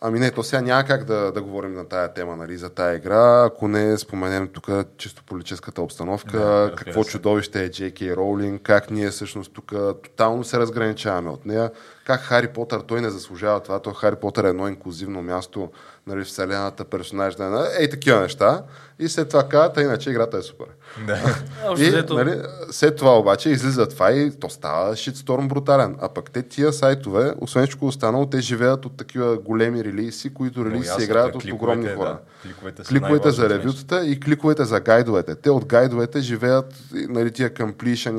[0.00, 2.96] Ами не, то сега няма как да, да говорим на тая тема, нали, за тая
[2.96, 7.10] игра, ако не споменем тук чисто политическата обстановка, Да, какво се.
[7.10, 11.70] чудовище е Джейки Роулинг, как ние всъщност тук тотално се разграничаваме от нея,
[12.06, 15.70] как Хари Потър, той не заслужава това, то Хари Потър е едно инклюзивно място,
[16.06, 18.62] нали, вселената, персонаж, да, ей такива неща.
[18.98, 20.66] И след това казват, а иначе играта е супер.
[21.06, 21.18] Да.
[21.82, 25.96] И, нали, след това обаче излиза това и то става шитсторм брутален.
[26.00, 30.64] А пък те тия сайтове, освен всичко останало, те живеят от такива големи релиси, които
[30.64, 32.08] релиси се играят от огромни хора.
[32.08, 33.58] Да, кликовете са Кликовете за нещо.
[33.58, 35.34] ревютата и кликовете за гайдовете.
[35.34, 37.52] Те от гайдовете живеят нали, тия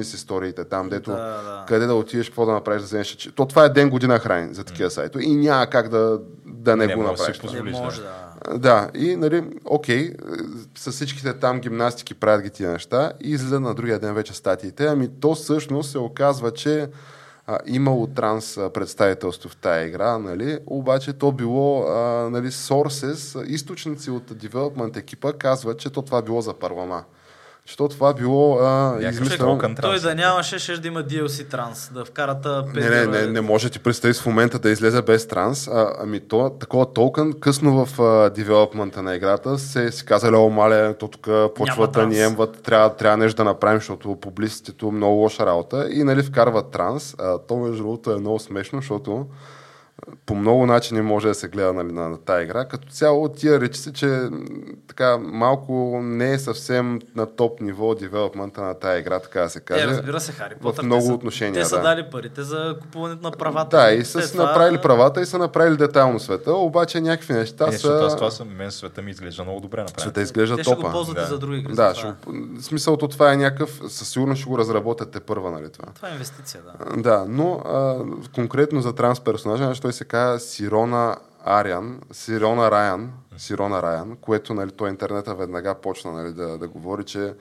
[0.04, 1.66] с историите там, дето Да, да.
[1.68, 3.30] къде да отидеш, какво да направиш, да вземеш.
[3.36, 6.88] То това е ден година храни за такива сайтове и няма как да, да не,
[6.88, 7.42] Не го да направиш.
[7.42, 8.58] не може да.
[8.58, 8.90] да.
[8.94, 10.14] И нали, окей, е,
[10.78, 14.86] с всичките там гимнастики правят ги тия неща и излиза на другия ден вече статиите.
[14.86, 16.90] Ами то всъщност се оказва, че
[17.48, 20.60] а, имало транс представителство в тая игра, нали?
[20.66, 26.42] обаче то било а, нали, sources, източници от development екипа казват, че то това било
[26.42, 27.04] за първама.
[27.68, 29.54] Че то това било а, Някакъв измислено...
[29.54, 33.42] токен Той да нямаше, ще да има DLC транс, да вкарата Не, не, не, не
[33.42, 35.68] може ти представи в момента да излезе без транс.
[35.68, 40.50] А, ами то, такова токен, късно в а, девелопмента на играта, се си казали, о,
[40.50, 45.16] мале, то тук почват да ни емват, трябва, трябва нещо да направим, защото публистито много
[45.16, 45.88] лоша работа.
[45.92, 47.16] И нали вкарват транс.
[47.20, 49.26] А, то между другото е много смешно, защото
[50.26, 52.66] по много начини може да се гледа нали, на, на тази игра.
[52.66, 54.30] Като цяло тия речи си, че
[54.88, 59.60] така малко не е съвсем на топ ниво девелопмента на тази игра, така да се
[59.60, 59.84] каже.
[59.84, 60.84] Е, разбира се, Хари в Потър.
[60.84, 61.82] много те са, отношения, Те са да.
[61.82, 63.78] дали парите за купуването на правата.
[63.78, 67.66] Да, и са си това- направили правата и са направили детайлно света, обаче някакви неща
[67.66, 68.18] Не, защото аз са...
[68.18, 70.02] това съм, мен света ми изглежда много добре направено.
[70.02, 70.92] Света изглежда Те ще го топа.
[70.92, 71.28] ползват и Да.
[71.28, 71.74] за други игри.
[71.74, 72.34] Да, ще, това.
[72.62, 75.86] смисълто това е някакъв, със сигурност ще го разработят те първа, нали това.
[75.96, 77.02] Това е инвестиция, да.
[77.02, 77.96] Да, но а,
[78.36, 84.54] конкретно за транс персонажа, значи той се казва Сирона Ариан, Сирона Райан, Сирона Райан, което
[84.54, 87.34] нали, той интернета веднага почна нали, да, да говори, че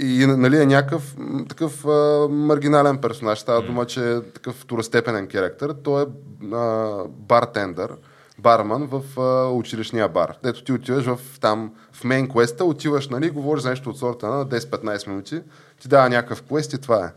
[0.00, 1.16] и нали, е някакъв
[1.48, 3.38] такъв а, маргинален персонаж.
[3.38, 5.74] Става дума, че е такъв второстепенен характер.
[5.84, 6.06] Той е
[6.54, 7.92] а, бартендър,
[8.38, 10.36] барман в а, училищния бар.
[10.42, 14.26] Дето ти отиваш в, там в мейн квеста, отиваш, нали, говориш за нещо от сорта
[14.26, 15.42] на 10-15 минути,
[15.80, 17.12] ти дава някакъв квест и това е.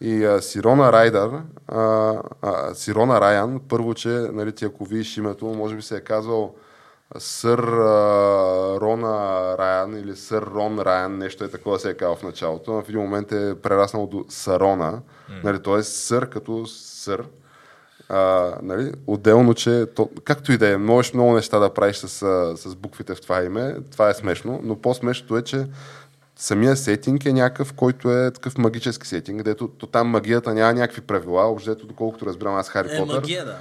[0.00, 1.30] И а, Сирона Райдър,
[1.68, 6.00] а, а, Сирона Райан, първо, че нали, ти ако видиш името, може би се е
[6.00, 6.54] казвал
[7.18, 12.22] Сър а, Рона Райан или Сър Рон Райан, нещо е такова се е казал в
[12.22, 15.44] началото, но в един момент е прераснал до Сарона, mm.
[15.44, 15.82] нали, т.е.
[15.82, 17.24] Сър като Сър.
[18.08, 22.08] А, нали, отделно, че то, както и да е, можеш много неща да правиш с,
[22.56, 25.66] с буквите в това име, това е смешно, но по-смешното е, че
[26.36, 31.00] самия сетинг е някакъв, който е такъв магически сетинг, където то там магията няма някакви
[31.00, 33.14] правила, общо доколкото разбирам аз Хари Е, Потър.
[33.14, 33.56] магия, да.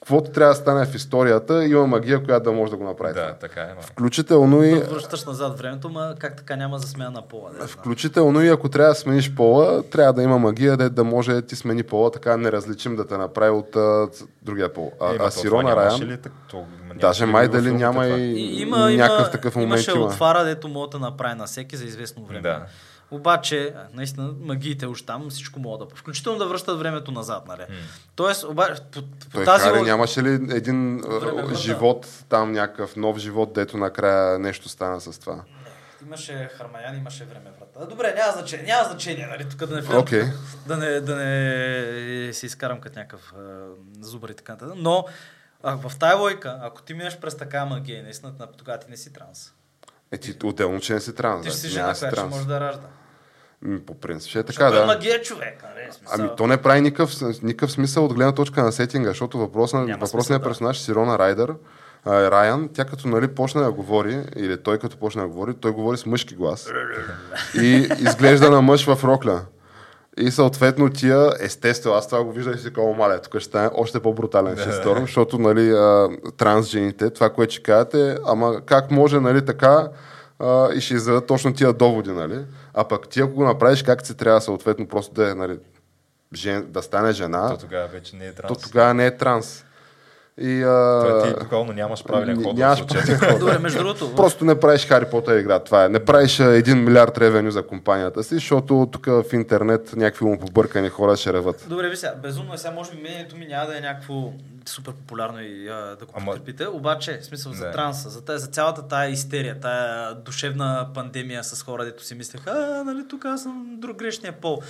[0.00, 3.14] Каквото трябва да стане в историята, има магия, която да може да го направи.
[3.14, 3.68] Да, така е.
[3.80, 7.50] Включително и, Връщаш назад времето, ма как така няма за смяна на пола?
[7.52, 7.68] Знам.
[7.68, 11.42] включително и ако трябва да смениш пола, трябва да има магия, да, да може да
[11.42, 14.08] ти смени пола, така неразличим да те направи от а,
[14.42, 14.92] другия пол.
[15.00, 18.16] А, Е, а Сирона Райан, ли так- то даже май дали няма това?
[18.16, 20.00] и, И, има, някакъв има, такъв момент имаше има.
[20.00, 22.40] отвара, дето мога да направи на всеки за известно време.
[22.40, 22.62] Да.
[23.10, 25.96] Обаче, наистина, магиите уж там, всичко могат да...
[25.96, 27.62] Включително да връщат времето назад, нали?
[28.14, 29.64] Тоест, обаче, по, по Той тази...
[29.64, 35.18] Хари нямаше ли един Време живот, там някакъв нов живот, дето накрая нещо стана с
[35.18, 35.42] това?
[36.06, 37.86] Имаше Хармаян, имаше време врата.
[37.86, 39.48] Добре, няма значение, няма значение, нали?
[39.48, 40.24] Тук да не влизам, Окей.
[40.66, 43.32] да не, да не се изкарам като някакъв
[44.00, 44.74] зубър и така нататък.
[44.76, 45.04] Но
[45.62, 49.12] а, в тая лойка, ако ти минеш през такава магия, наистина тогава ти не си
[49.12, 49.52] транс.
[50.12, 51.42] Е, ти отделно, че не си транс.
[51.42, 52.86] Ти да, ще си жена, да която ще може да ражда.
[53.62, 54.86] М, По принцип ще е така, е да.
[54.86, 55.92] магия човек, нали?
[55.92, 56.16] Смисъл.
[56.18, 59.92] Ами то не прави никакъв, никакъв смисъл от гледна точка на сетинга, защото въпросна, Няма
[59.92, 60.44] въпросният смисъл, да.
[60.44, 61.54] персонаж Сирона Райдър,
[62.04, 65.70] а, Райан, тя като нали, почна да говори, или той като почна да говори, той
[65.70, 66.68] говори с мъжки глас
[67.62, 69.40] и изглежда на мъж в рокля.
[70.16, 73.70] И съответно тия, естествено, аз това го виждах и си казвам, маля, тук ще стане
[73.74, 79.44] още по-брутален шесторм, защото нали, а, трансжените, това, което ще кажете, ама как може нали,
[79.44, 79.88] така
[80.40, 82.44] а, и ще издадат точно тия доводи, нали?
[82.74, 85.58] А пък ти ако го направиш как си трябва съответно просто да е, нали,
[86.34, 88.48] жен, да стане жена, То тогава вече не е транс.
[88.48, 89.64] то тогава не е транс.
[90.38, 92.56] И, а, Той ти буквално нямаш правилен ход.
[92.56, 93.38] нямаш правилен ход.
[93.40, 95.88] Добре, между другото, Просто не правиш Хари Потър игра, това е.
[95.88, 100.38] Не правиш а, един милиард ревеню за компанията си, защото тук в интернет някакви му
[100.38, 101.66] побъркани хора ще реват.
[101.68, 104.32] Добре, ви сега, безумно е сега, може би мнението ми няма да е някакво
[104.66, 107.72] супер популярно и а, да го Ама- подкрепите, обаче, в смисъл за Не.
[107.72, 112.50] транса, за, тая, за цялата тая истерия, тая душевна пандемия с хора, дето си мислеха,
[112.50, 114.60] а, нали, тук аз съм друг грешния пол.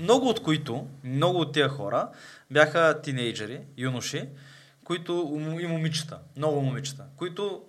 [0.00, 2.08] Много от които, много от тия хора
[2.50, 4.24] бяха тинейджери, юноши,
[4.88, 5.12] които
[5.60, 7.60] и момичета, много момичета, които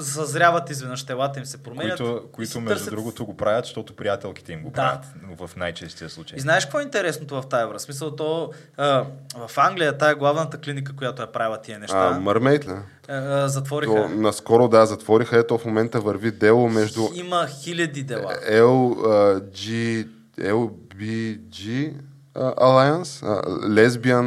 [0.00, 1.98] съзряват изведнъж, телата им се променят.
[1.98, 4.74] които, които между търсят другото го правят, защото приятелките им го Да.
[4.74, 5.04] правят
[5.40, 6.36] в най-честия случай.
[6.36, 7.84] И знаеш какво е интересното в тази връзка?
[7.84, 9.04] Смисъл, то, а,
[9.38, 12.72] в Англия, тая главната клиника, която я правила тия неща, А, Мърмейт ли?
[13.08, 13.92] а, затвориха.
[13.94, 15.38] То, наскоро да, затвориха.
[15.38, 18.32] Ето в момента върви дело между Има хиляди дела.
[18.50, 20.06] LG,
[20.38, 21.92] LBG
[22.34, 24.26] а, Alliance, а, лесбиян,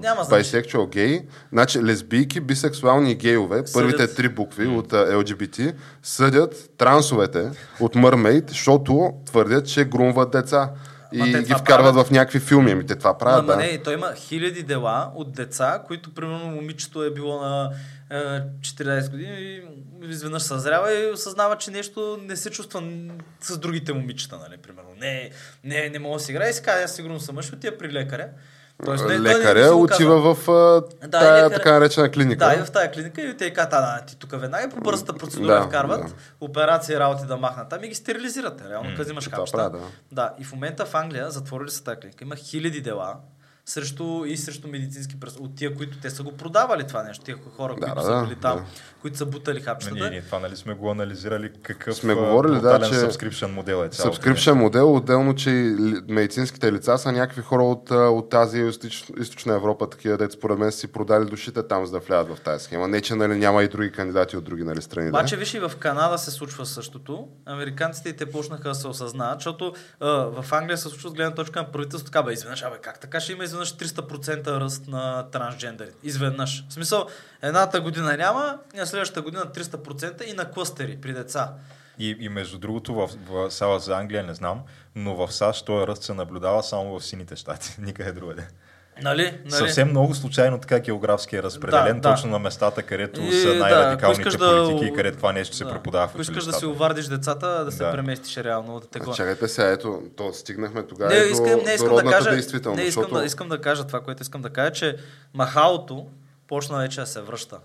[0.00, 0.64] Няма значение.
[0.64, 1.20] bisexual, гей.
[1.52, 4.16] Значи лесбийки, бисексуални и гейове, първите Съдят.
[4.16, 7.50] три букви от а, LGBT, съдят трансовете
[7.80, 10.70] от Мърмейт, защото твърдят, че грумват деца.
[11.12, 12.06] И Ма ги вкарват правят.
[12.06, 12.70] в някакви филми.
[12.70, 13.56] Ами те това Ама правят, да.
[13.56, 17.70] не, той има хиляди дела от деца, които, примерно, момичето е било на
[18.10, 19.62] 14 години и
[20.02, 22.82] изведнъж съзрява и осъзнава, че нещо не се чувства
[23.40, 24.88] с другите момичета, нали, примерно.
[24.98, 25.30] Не,
[25.64, 27.92] не, не мога да си играе и си казва, аз сигурно съм мъж, отива при
[27.92, 28.28] лекаря.
[28.84, 30.52] Тоест, не, не- не Лекаря го отива в а,
[31.02, 32.46] Да, тая лекаря- така наречена клиника.
[32.46, 35.54] Да, и в тази клиника и те казват, да, ти тук веднага по бързата процедура
[35.54, 36.12] Да, вкарват, да.
[36.40, 38.62] операция, работи да махнат там и ги стерилизират.
[38.62, 39.70] Реално, М, къде имаш хапчета.
[39.70, 39.78] да.
[40.12, 40.34] да.
[40.38, 42.24] и в момента в Англия затворили са тази клиника.
[42.24, 43.14] Има хиляди дела
[43.66, 45.36] срещу и срещу медицински прес...
[45.40, 48.12] от тия, които те са го продавали това нещо, тия хора, Да, които да, са
[48.12, 48.64] да, били там, да.
[49.00, 50.00] които са бутали Ами хапчетата.
[50.00, 53.88] Ние, ние това нали сме го анализирали какъв Сме говорили, да, че subscription модел е
[53.88, 55.50] цялото Subscription модел, отделно, че
[56.08, 60.72] медицинските лица са някакви хора от, от тази източ- източна Европа, такива, дето според мен
[60.72, 62.88] си продали душите там, за да влязат в тази схема.
[62.88, 65.08] Не, че нали, няма и други кандидати от други нали, страни.
[65.08, 65.40] Обаче, да?
[65.40, 67.28] виж и в Канада се случва същото.
[67.46, 71.34] Американците и те почнаха да се осъзнават, защото а, в Англия се случва с гледна
[71.34, 72.12] точка на правителството.
[72.12, 75.90] Така бе, изведнъж, абе, как така ще има изведнъж 300% ръст на трансджендери?
[76.02, 76.64] Изведнъж.
[76.68, 77.06] В смисъл,
[77.42, 81.54] едната година няма, а следващата година 300% и на клъстери при деца.
[81.98, 84.62] И, и между другото, в, в сала за Англия не знам,
[84.94, 88.48] но в САЩ този ръст се наблюдава само в сините щати, никъде другаде.
[89.02, 89.22] Нали?
[89.22, 89.50] нали?
[89.50, 92.14] Съвсем много случайно така географски е разпределен, Да, да.
[92.14, 95.56] точно на местата, където И, са да, най-радикалните искаш да- политики и където това нещо
[95.56, 95.70] се Да.
[95.70, 97.92] преподава в Ако искаш да си увардиш децата, да се Да.
[97.92, 101.62] преместиш реално да те А, чакайте сега, ето, то стигнахме тогава Не, искам, до, не
[101.64, 102.76] до искам да родната кажа, действителност.
[102.76, 103.20] не искам, защото...
[103.20, 104.96] да, искам да кажа това, което искам да кажа, че
[105.34, 106.06] махалото
[106.48, 107.58] почна вече да се връща.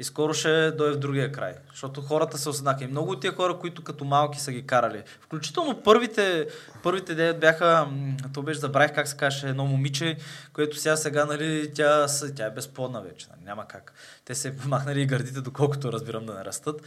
[0.00, 1.54] И скоро ще дойде в другия край.
[1.70, 2.84] Защото хората осъзнаха.
[2.84, 5.02] И много от тия хора, които като малки са ги карали.
[5.20, 6.46] Включително първите,
[6.82, 7.88] първите девет бяха,
[8.34, 10.16] то беше забравих как се каже, едно момиче,
[10.52, 13.26] което сега, сега, нали, тя, тя е безплодна вече.
[13.30, 13.92] Нали, няма как.
[14.24, 16.82] Те се махнали и гърдите, доколкото разбирам да не растат.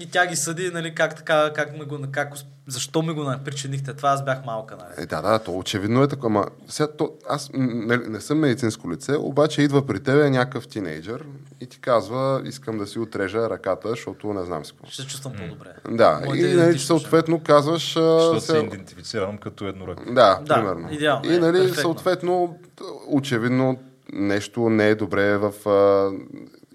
[0.00, 2.32] И тя ги съди, нали, как така, как ме го, как,
[2.66, 5.04] защо ми го причинихте това, аз бях малка, нали.
[5.04, 6.26] Е, да, да, то очевидно е така.
[6.26, 11.24] Ама, сега, то, аз не, не съм медицинско лице, обаче идва при тебе някакъв тинейджър
[11.60, 14.86] и ти казва, искам да си отрежа ръката, защото не знам си какво.
[14.86, 15.68] Ще се чувствам по-добре.
[15.90, 17.94] Да, Моята и нали, съответно казваш...
[17.94, 20.14] Защото се идентифицирам като еднорък.
[20.14, 20.88] Да, Да, примерно.
[20.92, 21.82] идеално И е, нали, перфектно.
[21.82, 22.58] съответно,
[23.06, 23.78] очевидно
[24.12, 26.10] нещо не е добре в а,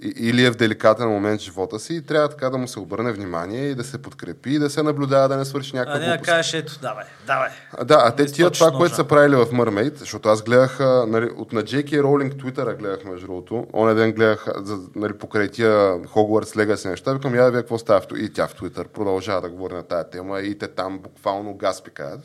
[0.01, 3.11] или е в деликатен момент в живота си и трябва така да му се обърне
[3.11, 6.05] внимание и да се подкрепи и да се наблюдава да не свърши някаква А не
[6.05, 6.25] да глупост.
[6.29, 7.49] кажеш, ето, давай, давай.
[7.77, 8.77] А, да, а те тия това, ножа.
[8.77, 12.03] което са правили в Mermaid, защото аз гледах нали, от на J.K.
[12.03, 13.67] Ролинг Твитъра гледах между другото.
[13.73, 14.47] Оня ден гледах
[14.95, 17.13] нали, покрай тия Хогвартс Legacy неща.
[17.13, 20.09] Викам, я да вие какво става И тя в Твитър продължава да говори на тая
[20.09, 22.19] тема и те там буквално газ пикаят.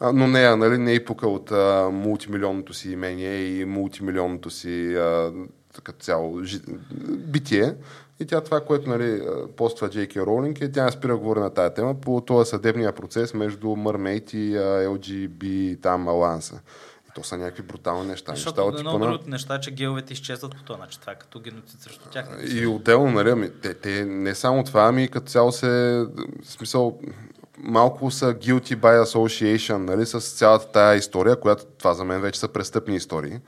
[0.00, 4.94] А, но нея, нали, не е пука от а, мултимилионното си имение и мултимилионното си
[4.94, 5.32] а,
[5.80, 6.60] като цяло жи...
[7.16, 7.74] битие.
[8.20, 9.22] И тя това, което нали,
[9.56, 12.92] поства Джейки Роулинг, е тя не спира да говори на тая тема по този съдебния
[12.92, 14.56] процес между Mermaid и
[14.88, 16.60] LGB там Аланса.
[17.08, 18.32] И то са някакви брутални неща.
[18.32, 19.04] неща Защото от едно типа на...
[19.04, 21.00] другото неща, че геовете изчезват по този начин.
[21.00, 22.26] Това е като геноцид срещу тях.
[22.54, 26.04] И отделно, нали, ами, те, те не само това, ами като цяло се,
[26.44, 26.98] смисъл,
[27.58, 32.40] малко са guilty by association, нали, с цялата тая история, която това за мен вече
[32.40, 33.38] са престъпни истории,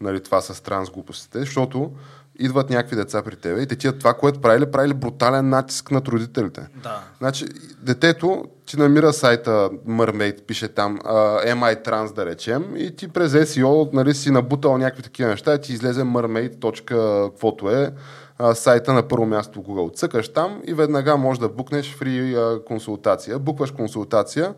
[0.00, 1.92] нали, това с транс глупостите, защото
[2.38, 6.08] идват някакви деца при тебе и те тия това, което правили, правили брутален натиск над
[6.08, 6.66] родителите.
[6.82, 7.00] Да.
[7.18, 7.46] Значи,
[7.82, 13.32] детето ти намира сайта Mermaid, пише там uh, MI Trans, да речем, и ти през
[13.32, 16.84] SEO нали, си набутал някакви такива неща и ти излезе mermaid.
[16.84, 17.92] каквото е
[18.54, 19.96] сайта на първо място в Google.
[19.96, 22.36] Цъкаш там и веднага можеш да букнеш фри
[22.66, 23.38] консултация.
[23.38, 24.54] Букваш консултация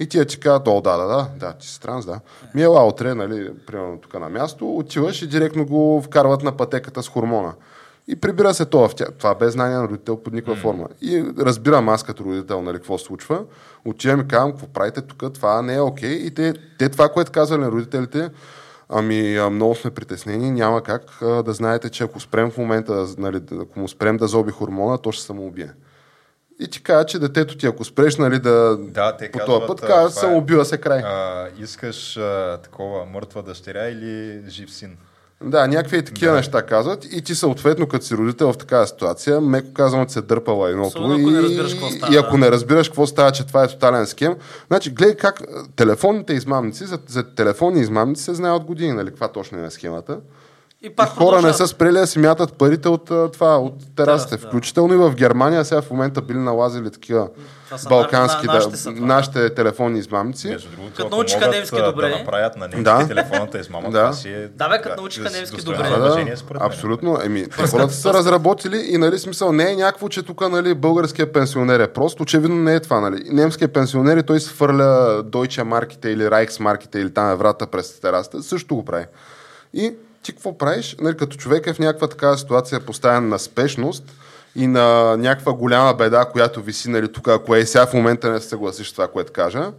[0.00, 2.20] и тия ти казват, о, да, да, да, да, ти си транс, да.
[2.54, 7.02] Ми ела утре, нали, примерно тук на място, отиваш и директно го вкарват на пътеката
[7.02, 7.54] с хормона.
[8.08, 9.08] И прибира се това в тях.
[9.18, 10.88] Това без знание на родител под никаква форма.
[11.02, 13.42] И разбирам аз като родител, нали, какво случва.
[13.84, 16.12] Отивам и казвам, какво правите тук, това не е окей.
[16.12, 18.30] И те, те това, което казвали на родителите,
[18.88, 23.40] ами много сме притеснени, няма как а, да знаете, че ако спрем в момента, нали,
[23.60, 25.70] ако му спрем да зоби хормона, то ще самоубие.
[26.60, 29.80] И ти кажа, че детето ти, ако спреш нали, да, Да, те по този път,
[29.80, 31.00] казва, това е- самоубива се край.
[31.00, 34.96] А, искаш а, такова мъртва дъщеря или жив син?
[35.44, 36.36] Да, някакви и такива Да.
[36.36, 40.20] неща казват и ти съответно като си родител в такава ситуация, меко казвам, че се
[40.22, 42.38] дърпала едното и, ако не разбираш какво става, и ако да.
[42.38, 44.36] не разбираш какво става, че това е тотален схем.
[44.66, 45.42] Значи, гледай как
[45.76, 50.18] телефонните измамници, за, за телефонни измамници се знае от години, нали, каква точно е схемата.
[50.82, 51.56] И И пак хора не продължават.
[51.58, 54.36] са спрели да си мятат парите от а, това, от терасите.
[54.36, 54.46] да.
[54.46, 57.28] Включително и в Германия сега в момента били налазили такива
[57.88, 60.48] балкански, на- да, нашите са това, нашите телефонни измамници.
[60.48, 62.08] Между другото, Като научиха немски а, добре.
[62.08, 63.08] да направят на немски Да.
[63.08, 63.98] телефонната измама, Да.
[64.00, 64.48] това си е...
[64.48, 65.76] Да, бе, като научиха с- немски добре.
[65.90, 67.18] Да, да, абсолютно.
[67.22, 71.80] Еми, хората са разработили и нали, смисъл не е някакво, че тук нали, българския пенсионер
[71.80, 72.20] е прост.
[72.20, 73.00] Очевидно не е това.
[73.00, 73.22] Нали.
[73.26, 74.84] Немският пенсионер и той свърля
[75.24, 78.42] Deutsche марките или Reichs марките или там еврата през терасата.
[78.42, 79.04] Също го прави.
[79.74, 79.92] И
[80.30, 80.96] ти какво правиш?
[81.00, 84.04] Нали, като човек е в някаква такава ситуация поставен на спешност
[84.56, 88.40] и на някаква голяма беда, която виси нали, тук, ако е сега в момента не
[88.40, 89.72] се съгласиш с това, което кажа,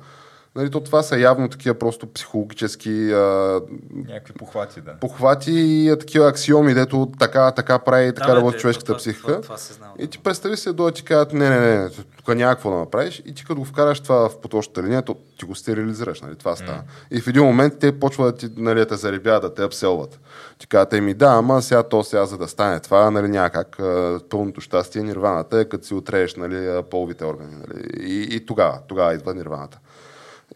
[0.55, 3.61] нали, то това са явно такива просто психологически а,
[4.07, 4.93] Някакви похвати, да.
[4.93, 8.97] похвати и а, такива аксиоми, дето така, така прави и така бе, работи човешката това-
[8.97, 9.27] психика.
[9.27, 9.89] това- това се знае.
[9.99, 13.21] и ти представи се, дойдат ти кажат, не, не, не, тук няма какво да направиш.
[13.25, 16.35] И ти като го вкараш това в поточната линия, то ти го стерилизираш, нали?
[16.35, 16.81] Това става.
[17.11, 20.19] И в един момент те почват да ти, нали, да те заребяват, да те апселват.
[20.57, 23.79] Ти казват, еми да, ама сега то сега за да стане това, нали, няма как.
[23.79, 27.55] а, Пълното щастие, нирваната е като си отрееш, нали, половите органи.
[27.57, 27.83] Нали?
[27.99, 29.79] И, и тогава, тогава идва нирваната.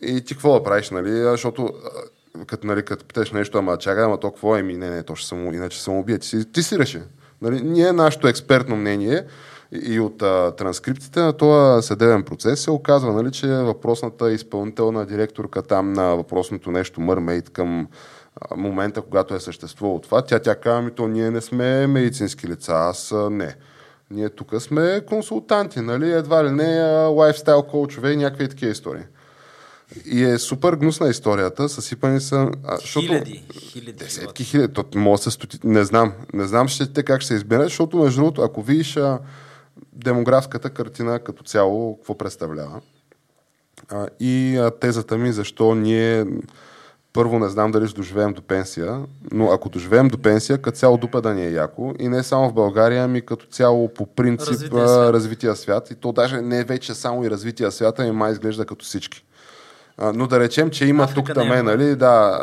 [0.02, 1.12] И ти какво да правиш, нали?
[1.12, 1.74] Защото
[2.48, 4.64] като, нали, като питаш нещо, ама чакай, ама то какво е?
[4.64, 6.18] Ми, не, не, то ще само, иначе самоубие.
[6.18, 7.02] Ти си, ти си реши.
[7.42, 7.62] Нали?
[7.62, 9.24] Ние, нашето експертно мнение
[9.72, 15.62] и, от а, транскриптите на този съдебен процес се оказва, нали, че въпросната изпълнителна директорка
[15.62, 17.88] там на въпросното нещо Mermaid към
[18.42, 22.48] а, момента, когато е съществувало това, тя тя казва, ми то ние не сме медицински
[22.48, 23.56] лица, аз а, не.
[24.12, 26.12] Ние тук сме консултанти, нали?
[26.12, 29.04] Едва ли не лайфстайл коучове и някакви такива истории.
[30.06, 32.52] И е супер гнусна историята, съсипани са...
[32.64, 33.94] А, защото Хиляди, хиляди.
[33.94, 35.60] Десетки хиляди, то може да стоти...
[35.64, 38.98] Не знам, не знам ще те как ще се избере, защото между другото, ако видиш
[38.98, 39.20] а,
[39.94, 42.82] демографската картина като цяло, какво представлява,
[43.90, 46.26] а, и а, тезата ми, защо ние
[47.16, 50.98] първо не знам дали ще доживеем до пенсия, но ако доживеем до пенсия, като цяло
[50.98, 54.50] дупа да ни е яко и не само в България, ами като цяло по принцип
[54.50, 55.14] Развития свят.
[55.14, 55.92] развития свят.
[55.92, 59.25] И то даже не вече само и развития свят, ами май изглежда като всички.
[60.14, 61.78] Но да речем, че има Африка тук е таме, много.
[61.78, 62.40] нали, да,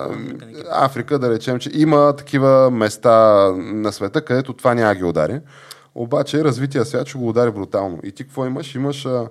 [0.71, 3.13] Африка Африка, да речем, че има такива места
[3.57, 5.41] на света, където това няма ги удари.
[5.95, 7.99] Обаче развития свят ще го удари брутално.
[8.03, 8.75] И ти какво имаш?
[8.75, 9.29] Имаш а,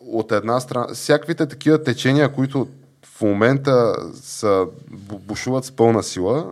[0.00, 2.68] от една страна, всякаквите такива течения, които
[3.04, 6.50] в момента са, бу- бушуват с пълна сила,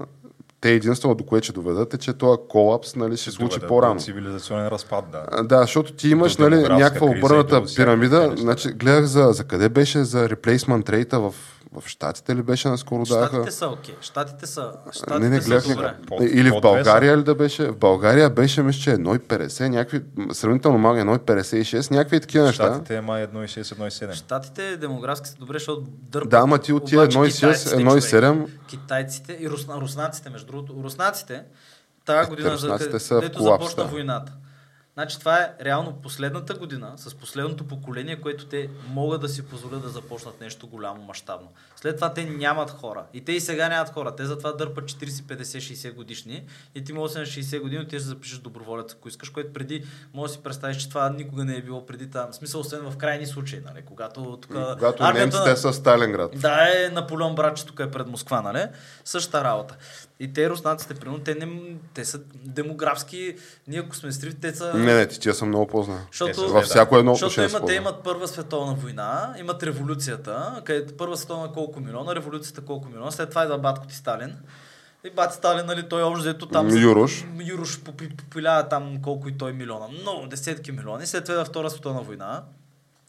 [0.66, 4.00] те единствено до което ще доведат е, че този колапс нали, ще се случи по-рано.
[4.00, 5.42] Цивилизационен разпад, да.
[5.42, 8.32] Да, защото ти имаш нали, някаква обърната пирамида.
[8.36, 11.34] Значи, гледах за, за къде беше за replacement rate в,
[11.80, 13.26] в Штатите ли беше наскоро даха?
[13.26, 13.94] Штатите са окей.
[14.00, 15.94] Штатите са, щатите Не, не, гледах добре.
[16.06, 17.70] Под- Или в България ли да беше?
[17.70, 20.02] В България беше, мисля, че 1,50, някакви,
[20.32, 22.64] сравнително малки, 1,56, някакви такива неща.
[22.64, 24.12] Штатите е май 1,6, 1,7.
[24.12, 26.30] Штатите демографски са добре, защото дърпат.
[26.30, 28.34] Да, ама ти от тия Обаче 1,6, китайците, 1,7.
[28.34, 30.74] човек, Китайците и русна, руснаците, между другото.
[30.84, 31.42] Руснаците,
[32.04, 33.90] тази година, за, руснаците са в дето колапс, започна да.
[34.98, 39.82] Значи това е реално последната година с последното поколение, което те могат да си позволят
[39.82, 41.48] да започнат нещо голямо, мащабно.
[41.76, 43.04] След това те нямат хора.
[43.14, 44.16] И те и сега нямат хора.
[44.16, 46.44] Те затова дърпат 40, 50, 60 годишни.
[46.74, 49.84] И ти да си на 60 години, ти ще запишеш доброволец, ако искаш, което преди,
[50.14, 52.32] може да си представиш, че това никога не е било преди там.
[52.32, 53.84] В смисъл, освен в крайни случаи, нали?
[53.84, 54.52] Когато тук.
[54.52, 56.40] Когато армията немците на- са Сталинград.
[56.40, 58.66] да, е Наполеон брат, че тук е пред Москва, нали?
[59.04, 59.76] Същата работа.
[60.20, 63.36] И те руснаците, примерно, те, не, те са демографски,
[63.68, 64.74] ние ако сме стрив, те са...
[64.74, 65.98] Не, не, ти тия съм много познал.
[66.10, 70.62] Защото, са Във всяко едно защото имат, са те имат Първа световна война, имат революцията,
[70.64, 74.36] където Първа световна колко милиона, революцията колко милиона, след това идва батко ти Сталин.
[75.04, 76.68] И бати Сталин, нали, той общо взето там...
[77.46, 77.78] Юруш.
[77.78, 79.88] Попи- попилява там колко и той милиона.
[79.88, 81.06] Много, десетки милиони.
[81.06, 82.42] След това идва Втора световна война.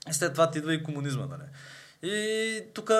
[0.10, 1.42] И след това ти идва и комунизма, нали.
[2.04, 2.92] И тук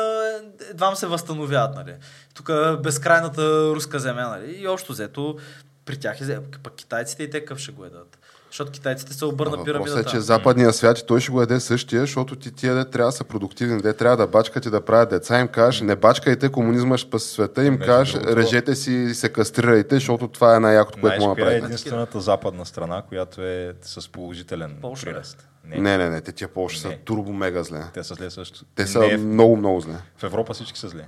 [0.70, 1.96] едва се възстановяват, нали.
[2.34, 2.52] Тук
[2.84, 4.52] безкрайната руска земя, нали.
[4.52, 5.38] И общо взето
[5.86, 8.20] при тях е, пък китайците и те къв ще го едат.
[8.48, 10.04] Защото китайците се обърна Въпросът е, пирамидата.
[10.06, 13.24] че западния свят той ще го яде същия, защото ти тия де трябва да са
[13.24, 17.08] продуктивни, де трябва да бачкат и да правят деца, им кажеш, не бачкайте, комунизма ще
[17.08, 21.36] спаси света, им кажеш, режете си и се кастрирайте, защото това е най-якото, което мога
[21.36, 21.66] да е правите.
[21.66, 25.12] единствената западна страна, която е с положителен Полша, бе.
[25.12, 25.48] прираст?
[25.66, 26.98] Не, не, не, те тия Полша са Не.
[26.98, 27.84] турбо мега зле.
[27.94, 28.66] Те са зле също.
[28.76, 29.96] Те Не са е в- много, много зле.
[30.18, 31.06] В Европа всички са зле.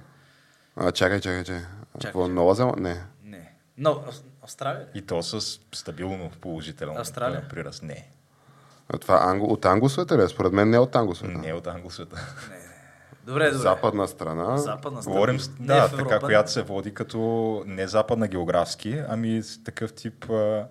[0.75, 1.61] А, чакай, чакай, чакай.
[1.99, 2.21] Чакай.
[2.23, 2.95] Нова Зеландия?
[3.23, 3.29] Не.
[3.31, 3.51] Не.
[3.77, 4.01] Но,
[4.50, 4.82] Австралия?
[4.82, 4.86] ли?
[4.95, 5.41] И то с
[5.74, 7.43] стабилно положителен Австралия?
[7.50, 7.84] прираст.
[7.84, 8.08] Не.
[8.89, 9.45] А това англ...
[9.45, 10.24] от англосвета ли?
[10.24, 10.28] е?
[10.28, 11.38] Според мен не е от англосвета.
[11.38, 12.18] Не от англосвета.
[13.24, 13.58] Добре, добре.
[13.58, 14.58] Западна страна.
[14.58, 15.14] Западна страна.
[15.14, 16.20] Говорим, Не да, в така, Европа.
[16.20, 17.20] която се води като
[17.66, 20.26] не западна географски, ами такъв тип...
[20.30, 20.66] А,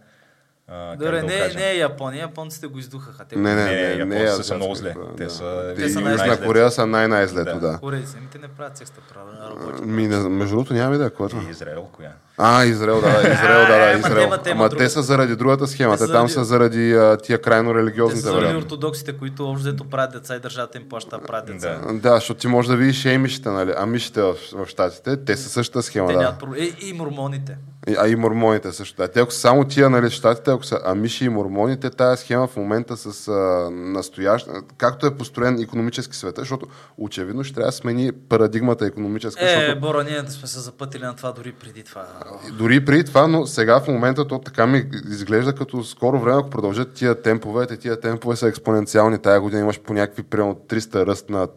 [0.68, 3.24] а, как Добре, да не, не е Япония, японците го издухаха.
[3.24, 4.93] Те Не, не, Не, не, не, японците е са много зле.
[4.93, 5.31] група, Те да.
[5.31, 6.01] са- Те са.
[6.01, 7.61] Южна Корея са най-най-злето, Да.
[7.62, 7.79] да.
[7.79, 9.83] Корейци, ами те не правят секста, правят работа.
[9.83, 11.43] Ми, не, между другото няма какво е това?
[11.43, 12.12] И Израел, коя?
[12.39, 14.30] А, Израел, да, Израел, да, да, Израел.
[14.39, 17.41] те Ама те са заради другата схема, Те те там заради- са заради а, тия
[17.41, 18.64] крайно религиозните заради варианти.
[18.64, 21.78] ортодоксите, които общо взето правят деца и държавата им плаща правят деца.
[21.78, 21.93] Да.
[21.95, 23.72] Да, защото ти можеш да видиш емишите, нали?
[23.76, 26.20] Амишите в, в щатите, те са същата схема, Те да.
[26.20, 26.62] нямат проблем.
[26.62, 27.57] И, и мормоните.
[27.97, 28.97] А и мормоните също.
[28.97, 29.09] Да.
[29.09, 32.57] Те ако са само тия, нали, щатите, ако са амиши и мормоните, тая схема в
[32.57, 33.32] момента с а,
[33.72, 34.47] настоящ,
[34.78, 36.66] както е построен економически света, защото
[36.99, 41.03] очевидно ще трябва да смени парадигмата економическа, Е, защото Бора, ние да сме се запътили
[41.03, 42.07] на това дори преди това.
[42.53, 46.51] Дори при това, но сега в момента то така ми изглежда като скоро време, ако
[46.51, 49.18] продължат тия темпове, те тия темпове са експоненциални.
[49.18, 51.49] Тая година имаш по някакви примерно 300 ръст на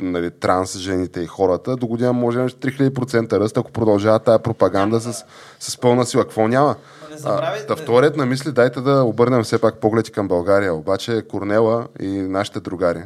[0.00, 1.76] нали, транс жените и хората.
[1.76, 5.24] До година може да имаш 3000% ръст, ако продължава тая пропаганда с,
[5.60, 6.24] с пълна сила.
[6.24, 6.76] Какво няма?
[7.16, 10.74] Забравяйте- Та вторият на мисли, дайте да обърнем все пак погледи към България.
[10.74, 13.02] Обаче Корнела и нашите другари,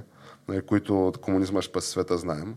[0.48, 2.54] нали, които от комунизма ще спаси света знаем,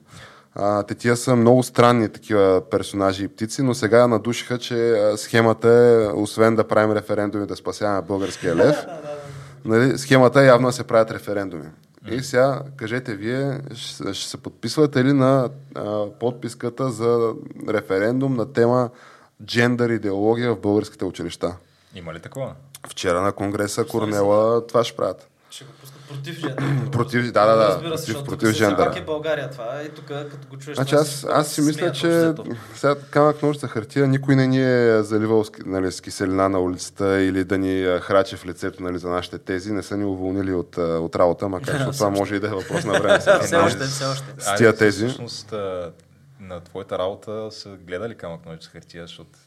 [0.56, 5.70] а, те тия са много странни такива персонажи и птици, но сега надушиха, че схемата
[5.70, 8.76] е, освен да правим референдуми да спасяваме българския лев,
[9.66, 11.66] нали, схемата е явно да се правят референдуми.
[12.12, 17.34] И сега, кажете вие, ще, ще се подписвате ли на а, подписката за
[17.70, 18.90] референдум на тема
[19.46, 21.56] джендър идеология в българските училища?
[21.96, 22.54] Има ли такова?
[22.88, 25.28] Вчера на Конгреса Корнела това ще правят.
[25.56, 26.90] Ще го пускат против жендър.
[26.92, 29.00] Против, да, да, да, Разбира се, против, защото против тук все пак жендъра.
[29.00, 29.82] е България това.
[29.86, 32.34] И тук, като го чуеш, Значи аз, аз си се мисля, че
[32.76, 37.22] сега камък ножица хартия никой не ни е заливал с, нали, с киселина на улицата
[37.22, 39.74] или да ни а, храчи в лицето нали, за нашите тези.
[39.74, 42.86] Не са ни уволнили от, от работа, макар че това може и да е въпрос
[42.86, 43.20] на време.
[43.42, 44.26] Все още, все още.
[44.38, 45.08] С тия тези.
[45.08, 45.52] Всъщност,
[46.40, 49.40] на твоята работа са гледали камък ножица хартия, защото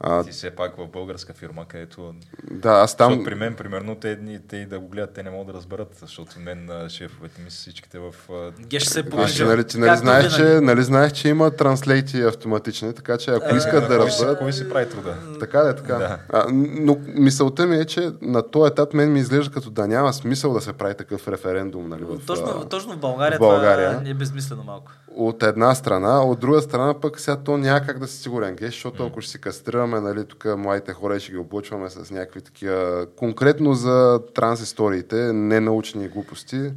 [0.00, 2.14] А, ти все пак в българска фирма, където...
[2.50, 3.12] да, аз Там...
[3.12, 5.52] Защото при мен, примерно, те, дни- те и да го гледат, те не могат да
[5.52, 8.14] разберат, защото мен а, шефовете ми са всичките в...
[8.60, 9.46] Ге ще се погрижа.
[9.46, 13.88] нали, ти нали знаеш, че, нали знаеш, че има транслейти автоматични, така че ако искат
[13.88, 14.38] да разберат...
[14.38, 15.16] кой си прави труда?
[15.40, 15.94] Така да е, така.
[15.94, 16.18] Да.
[16.32, 20.12] А, но мисълта ми е, че на този етап мен ми изглежда като да няма
[20.12, 21.88] смисъл да се прави такъв референдум.
[21.88, 23.98] Нали, в, Точно, точно в България, в България.
[23.98, 24.92] това е безмислено малко.
[25.16, 28.74] от една страна, от друга страна пък сега то няма как да си сигурен геш,
[28.74, 29.40] защото ако ще си
[29.86, 34.60] кастрираме, нали, тук младите хора и ще ги облъчваме с някакви такива, конкретно за транс
[34.60, 36.72] историите, ненаучни глупости,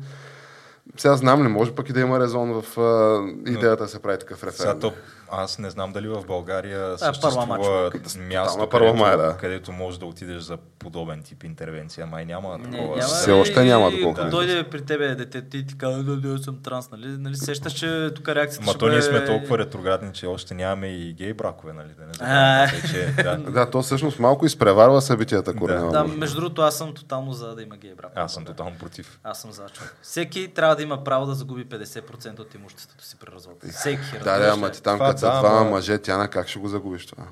[0.98, 4.20] сега знам ли, може пък и да има резон в а, идеята да се прави
[4.20, 4.92] такъв референдум.
[5.32, 9.38] Аз не знам дали в България е съществува Тотална място, първа където, май, да.
[9.38, 12.06] където можеш да отидеш за подобен тип интервенция.
[12.06, 12.96] Май няма Не, такова.
[12.98, 16.44] няма, Все още няма, доколкото Ако дойде при тебе дете, ти ти казва, да, да,
[16.44, 17.08] съм транс, нали?
[17.08, 20.88] нали сещаш, че тук реакцията Ма ще то ние сме толкова ретроградни, че още нямаме
[20.88, 21.90] и гей бракове, нали?
[22.00, 22.68] Да не А.
[22.68, 23.38] забравяме, че, да.
[23.52, 25.88] Да, то всъщност малко изпреварва събитията, ако Да.
[25.88, 28.12] Да, между другото, аз съм тотално за да има гей брак.
[28.16, 29.20] Аз съм тотално против.
[29.24, 29.96] Аз съм за човек.
[30.02, 33.64] Всеки трябва да има право да загуби 50% от имуществото си при развод.
[33.72, 34.20] Всеки.
[34.24, 36.68] Да, да, ама ти там, като да, двама ама- мъже, тя на как ще го
[36.68, 37.24] загубиш това?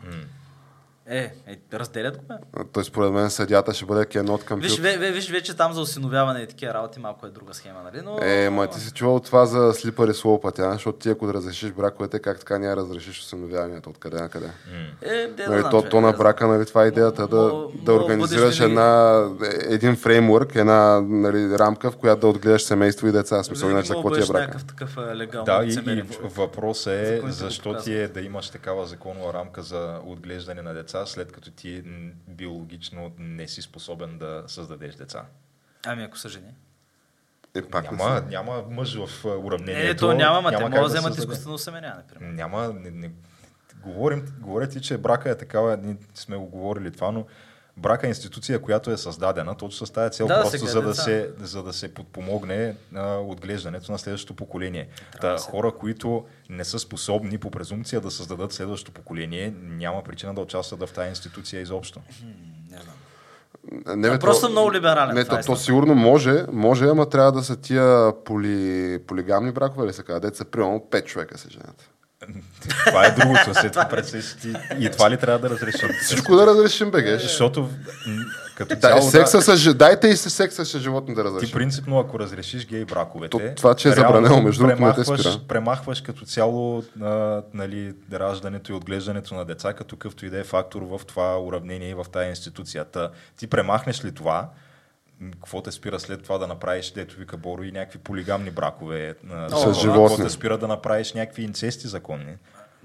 [1.10, 2.34] Е, е, разделят го, бе.
[2.74, 5.82] Той според мен съдята ще бъде кенот към Виж, ве, ве, виж, вече там за
[5.82, 8.04] осиновяване и такива работи малко е друга схема, нали?
[8.06, 8.18] Но...
[8.22, 11.72] Е, ма ти си чувал това за слипари слоу пътя, защото ти ако да разрешиш
[11.72, 14.50] браковете, как така няма разрешиш усиновяването, откъде на къде?
[15.02, 17.84] Е, де да Нали, знам, то, то на брака, нали, това е идеята, да, Мо-
[17.84, 19.24] да организираш една,
[19.70, 23.44] един фреймворк, една нали, рамка, в която да отгледаш семейство и деца.
[23.44, 24.40] Смисъл, иначе какво ти е брака?
[24.40, 26.04] някакъв такъв е, легално Да, и, и
[26.36, 31.32] въпросът е защо ти е да имаш такава законова рамка за отглеждане на деца, след
[31.32, 35.26] като ти м, биологично не си способен да създадеш деца.
[35.86, 36.54] Ами ако са жени.
[37.56, 38.26] Е, пак не Няма, си.
[38.30, 39.88] няма мъж в уравнението.
[39.88, 42.34] Не, то няма, ма те как могат да вземат изкуствено семеняване, примерно.
[42.34, 43.12] Няма, не, не,
[43.84, 47.26] говорим, говоря ти, че брака е такава, ние сме го говорили това, но
[47.78, 50.82] брака е институция, която е създадена точно с тази цел, Да, да просто се за
[50.82, 54.88] да, се, за да се подпомогне а, отглеждането на следващото поколение.
[55.22, 60.04] Та, да се- хора, които не са способни по презумпция да създадат следващото поколение, няма
[60.04, 62.00] причина да участват в тази институция изобщо.
[62.72, 62.96] Не знам.
[63.92, 67.10] Не, бе, Просто то- много либерален, Не, това е то, то сигурно може, може, ама
[67.10, 71.50] трябва да са тия поли, полигамни бракове, ли се казва, деца, примерно 5 човека се
[71.50, 71.90] женят.
[72.86, 73.54] Това е другото.
[73.54, 75.90] След това си ти- и това ли трябва да разрешим?
[76.02, 77.70] Всичко да разрешим, бе, Защото
[78.56, 81.26] като Да, цяло, е, секса да, с, дайте и с секса с животни да ти
[81.26, 81.54] разрешим.
[81.54, 85.22] принципно, ако разрешиш гей браковете, То- това, че е забранено, между другото, не те премахваш,
[85.22, 85.40] спира.
[85.48, 90.44] премахваш като цяло а, нали, раждането и отглеждането на деца, като какъвто и да е
[90.44, 92.86] фактор в това уравнение и в тази институция.
[92.86, 94.50] Та, ти премахнеш ли това,
[95.34, 99.50] какво те спира след това да направиш, дето вика Боро, и някакви полигамни бракове на
[99.50, 100.08] С животни.
[100.08, 102.38] Какво те спира да направиш някакви инцести законни?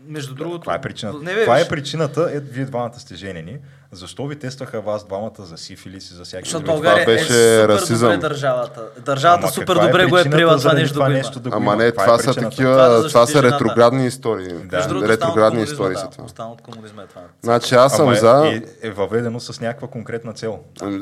[0.06, 0.60] Между другото...
[0.60, 1.18] Това е причината.
[1.18, 3.58] Не, бе, това е причината, е, вие двамата сте женени.
[3.94, 6.76] Защо ви тестваха вас двамата за сифилис и за всякакви Защото други?
[6.76, 8.12] България Това е беше супер расизъм.
[8.12, 8.82] добре държавата.
[9.04, 11.14] Държавата Ама супер каква добре го е приела това нещо да го има.
[11.18, 14.06] нещо да го Ама не, Каква това е са такива, Това да това са ретроградни
[14.06, 14.52] истории.
[14.52, 16.00] Между другото, остана от ретроградни комунизма, истории да.
[16.00, 16.24] са това.
[16.24, 17.20] Остана от комунизма е това.
[17.42, 18.46] Значи аз съм Ама за...
[18.46, 20.58] е, е, въведено с някаква конкретна цел.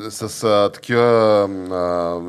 [0.09, 1.03] С а, такива
[1.71, 2.19] а,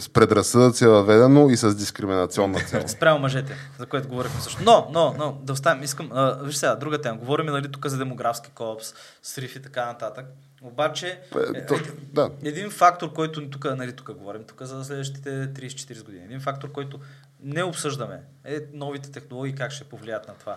[0.00, 2.82] с предразсъдъци е въведено и с дискриминационна цел.
[2.86, 4.60] Спрямо мъжете, за което говорихме също.
[4.64, 7.16] Но, но, но, да оставим, искам, а, виж сега, друга тема.
[7.18, 10.26] Говорим, нали, тук за демографски колапс, срив и така нататък.
[10.62, 11.20] Обаче,
[11.54, 12.30] Е, то- е, да.
[12.44, 17.00] един фактор, който тук, нали, тук говорим, тук за следващите 30-40 години, един фактор, който
[17.42, 20.56] не обсъждаме, е новите технологии, как ще повлият на това.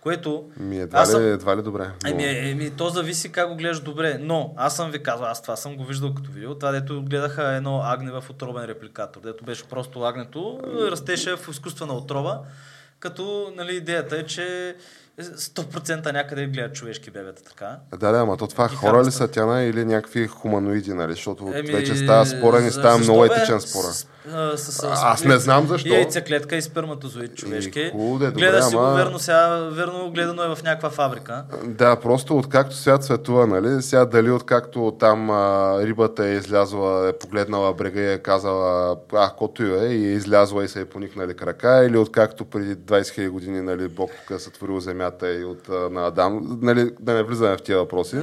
[0.00, 0.50] Което...
[0.56, 1.90] Ми едва аз съм- ли, едва ли добре.
[2.04, 4.18] но- Еми, еми, то зависи как го гледаш добре.
[4.20, 6.54] Но аз съм ви казал, аз това съм го виждал като видео.
[6.54, 11.92] Това, дето гледаха едно агне в отробен репликатор, дето беше просто агнето, растеше в изкуствена
[11.94, 12.42] отрова,
[12.98, 14.76] като нали, идеята е, че
[15.20, 17.76] 100% някъде гледат човешки бебета така.
[17.90, 21.12] Да, да, ама то това Ги хора ли са тяна или някакви хуманоиди, нали?
[21.12, 23.84] Защото Еми, вече става спора, не за- става много етичен спора.
[23.84, 25.88] С, а, с, с, Аз не знам защо.
[25.88, 27.88] И яйцеклетка и сперматозоид човешки.
[27.92, 31.44] хубаво де, добре, Гледа си го, ама- верно, сега, верно гледано е в някаква фабрика.
[31.64, 33.82] Да, просто откакто свят светува, нали?
[33.82, 39.30] Сега дали откакто там а, рибата е излязла, е погледнала брега и е казала, а,
[39.30, 43.00] кото и е, и е излязла и се е поникнали крака, или откакто преди 20
[43.02, 47.22] 000 години, нали, Бог тук е сътворил земята и от на Адам, нали, да не
[47.22, 48.16] влизаме в тия въпроси.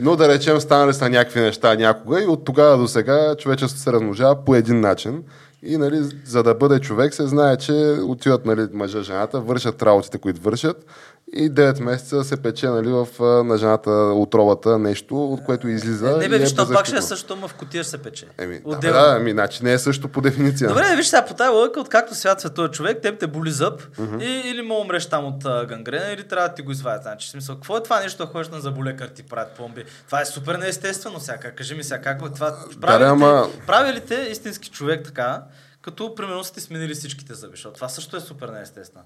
[0.00, 3.92] Но да речем, станали са някакви неща някога и от тогава до сега човечеството се
[3.92, 5.24] размножава по един начин.
[5.62, 7.72] И нали, за да бъде човек се знае, че
[8.02, 10.86] отиват нали, мъжа, жената, вършат работите, които вършат
[11.34, 13.06] и 9 месеца се пече нали, в,
[13.44, 16.16] на жената отровата нещо, от което излиза.
[16.16, 18.26] не и бе, е виж, то пак ще е също, ма в котия се пече.
[18.38, 19.00] Еми, да, Отделно.
[19.00, 20.68] да, ами, значи не е също по дефиниция.
[20.68, 23.82] Добре, виж сега по тази логика, откакто свят светува човек, теб те боли зъб
[24.20, 27.02] и, или му умреш там от а, гангрена, или трябва да ти го извадят.
[27.02, 29.84] Значи, смисъл, какво е това нещо, да ходиш на заболекар, ти правят пломби?
[30.06, 31.38] Това е супер неестествено сега.
[31.38, 32.56] Кажи ми сега, как е това?
[32.80, 35.42] Прави, да, ли, ама- те, прави ли те истински човек така,
[35.82, 37.50] като примерно са ти сменили всичките зъби?
[37.50, 39.04] Защото това също е супер неестествено.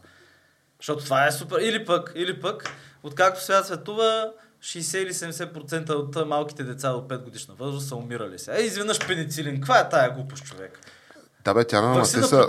[0.87, 1.59] Защото това е супер.
[1.61, 2.71] Или пък, или пък,
[3.03, 4.33] откакто свят светува,
[4.63, 8.59] 60 или 70% от малките деца до 5 годишна възраст са умирали сега.
[8.59, 9.55] Е, изведнъж пеницилин.
[9.55, 10.81] Каква е тая глупост, човек?
[11.47, 12.47] Да, бе, тя, ама те са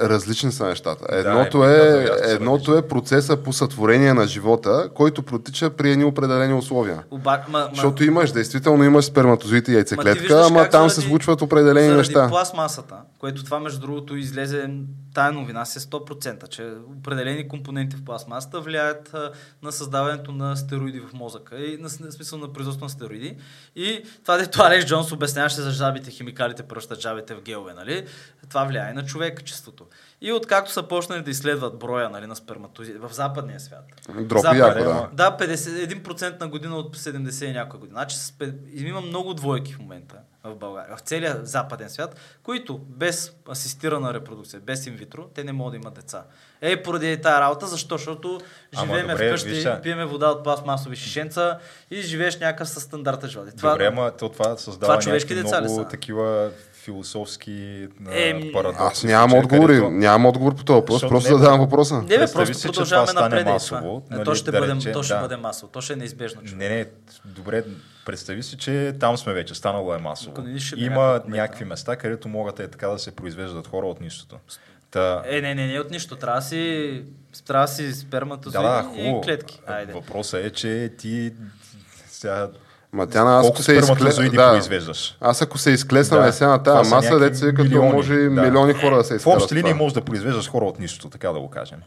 [0.00, 1.06] различни са нещата.
[1.10, 5.90] Да, Едното, е, е, да, едното е процеса по сътворение на живота, който протича при
[5.90, 7.02] едни определени условия.
[7.10, 11.00] Оба, ма, ма, Защото имаш, действително имаш сперматозоид и Ма яйцеклетка, ама там заради- се
[11.00, 12.28] случват определени заради неща.
[12.28, 14.70] пластмасата, което това между другото излезе,
[15.14, 16.68] тая новина си е 100%, че
[16.98, 19.30] определени компоненти в пластмасата влияят а,
[19.62, 23.36] на създаването на стероиди в мозъка и на смисъл на производство на стероиди.
[23.76, 28.04] И това, дето Алекс Джонс обясняваше за жабите, химикалите пръщат жабите в гелове, нали?
[28.48, 29.86] Това влияе на човекчеството.
[30.20, 33.84] И откакто са почнали да изследват броя нали, на сперматозиди в западния свят.
[34.20, 35.08] Дропи яко, да.
[35.12, 37.98] Да, 50, 1% на година от 70 и някоя година.
[37.98, 38.16] Значи
[38.74, 44.60] има много двойки в момента в България, в целия западен свят, които без асистирана репродукция,
[44.60, 46.24] без инвитро, те не могат да имат деца.
[46.60, 47.96] Ей, поради тази работа, защо?
[47.96, 48.40] Защото
[48.80, 51.58] живееме добре, вкъщи, пиеме вода от пластмасови шишенца
[51.90, 53.48] и живееш някакъв със стандарта живот.
[53.56, 55.88] Това, Добре, ама то това създава Това човешки деца много са?
[55.88, 56.50] такива
[56.84, 58.82] философски Еми, парадокси.
[58.82, 61.94] Аз нямам отговори, където- нямам отговор по този въпрос, Защото просто не- задавам въпроса.
[61.94, 63.46] не, бе, просто си, че продължаваме това стане напред.
[63.46, 65.20] масово, нали, то ще, да бъде, речем, то ще да.
[65.20, 65.72] бъде масово.
[65.72, 66.42] То ще е неизбежно.
[66.42, 66.58] човек.
[66.58, 66.86] Не, не,
[67.26, 67.64] добре,
[68.06, 70.36] представи си, че там сме вече, станало е масово.
[70.76, 74.36] Има някакви места, където могат е така да се произвеждат хора от нищото.
[74.90, 76.16] Та, Е, не, не, не от нищо.
[76.16, 77.02] Трябва да си,
[77.46, 79.20] трябва да си спермата да, да, и хубаво.
[79.20, 79.60] клетки.
[79.66, 79.92] Айде.
[79.92, 81.32] Въпросът е, че ти
[82.08, 82.48] сега
[82.94, 84.28] Ма тя на аз колко ако се изкле...
[84.30, 85.16] да, произвеждаш?
[85.20, 86.32] аз ако се изклесна Да.
[86.32, 88.30] сега на тази са маса, някакви деца като милиони, може да.
[88.30, 89.42] милиони хора да се В изкарат.
[89.42, 91.78] общи линии можеш да произвеждаш хора от нищото, така да го кажем.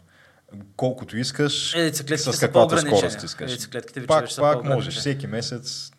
[0.76, 2.02] Колкото искаш, Е, с
[2.40, 2.98] каквата по-ограничени.
[2.98, 3.50] скорост искаш.
[3.50, 5.90] Яйцеклетките вече Пак, пак можеш, всеки месец,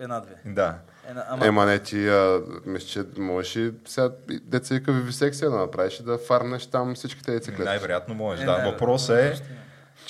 [0.00, 0.34] Една-две.
[0.46, 0.74] да.
[1.08, 4.10] Една, ама, Ема не, ти а, мисля, че можеш и сега
[4.42, 7.64] деца вивисекция да направиш и да фарнеш там всичките яйцеклетки.
[7.64, 8.42] Най-вероятно можеш.
[8.42, 8.62] Е, да.
[8.64, 9.40] Въпросът е.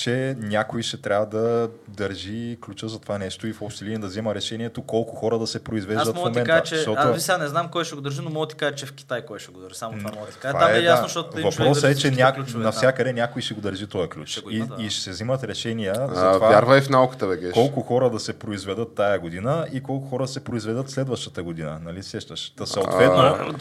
[0.03, 4.07] Че някой ще трябва да държи ключа за това нещо и в общи линии да
[4.07, 6.51] взема решението колко хора да се произвеждат Аз в мога момента.
[6.51, 6.77] кажа, че...
[6.77, 7.01] защото...
[7.01, 8.93] Аз ви сега не знам кой ще го държи, но мога ти кажа, че в
[8.93, 9.75] Китай кой ще го държи.
[9.75, 10.59] Само това мога да ти кажа.
[10.59, 10.83] Там е, да.
[10.83, 12.35] ясно, защото Въпросът е, че ня...
[12.55, 14.29] навсякъде някой ще го държи този ключ.
[14.29, 14.83] Ще го и, има, да.
[14.83, 17.53] и ще се взимат решения за това Вярвай в науката, бе, геш.
[17.53, 21.81] колко хора да се произведат тая година и колко хора се произведат следващата година.
[21.85, 22.51] Нали сещаш?
[22.51, 23.53] Та съответно, А,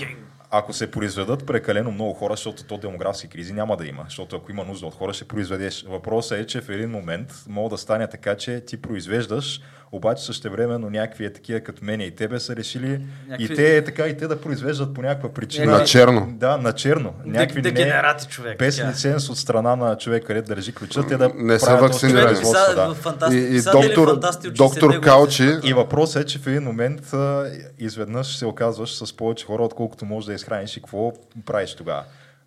[0.51, 4.51] ако се произведат прекалено много хора, защото то демографски кризи няма да има, защото ако
[4.51, 5.85] има нужда от хора, ще произведеш.
[5.87, 10.89] Въпросът е, че в един момент мога да стане така, че ти произвеждаш, обаче същевременно
[10.89, 14.17] някакви е такива като мене и тебе са решили Някакви- и те е така и
[14.17, 15.71] те да произвеждат по някаква причина.
[15.71, 16.27] На черно.
[16.29, 17.13] Да, на черно.
[17.25, 18.89] Някакви не- дегенерати, човек, Без тя.
[18.89, 22.39] лиценз от страна на човек, където държи ключа, те да Не са правят вакцинирани.
[22.75, 22.95] да.
[23.31, 27.13] И, и писатели доктор, доктор 60-те години Каучи, И въпросът е, че в един момент
[27.13, 27.45] а,
[27.79, 31.13] изведнъж се оказваш с повече хора, отколкото можеш да изхраниш и какво
[31.45, 32.03] правиш тогава.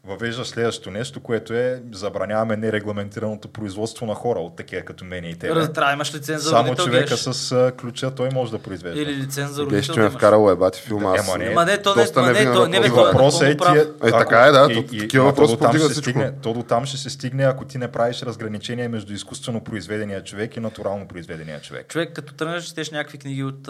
[0.06, 5.34] Въвеждаш следващото нещо, което е забраняваме нерегламентираното производство на хора от такива като мен и.
[5.34, 7.18] Раз- Трябва имаш лиценз за Само човека геш.
[7.20, 9.00] с а, ключа той може да произвежда.
[9.02, 10.14] Или лиценз за родител че ме да е имаш.
[10.14, 11.10] вкарал ебати филма.
[11.10, 11.50] Да, Аз ема не.
[11.50, 13.38] Ма не, то не, доста ма не, то, не, въпрос.
[13.38, 13.78] То е е ти...
[14.02, 16.62] Е, така е, да, и- и- такива въпроси то до там ще стигне, то до
[16.62, 21.08] там ще се стигне, ако ти не правиш разграничение между изкуствено произведения човек и натурално
[21.08, 21.88] произведения човек.
[21.88, 23.68] Човек, като тръгнеш четеш някакви книги от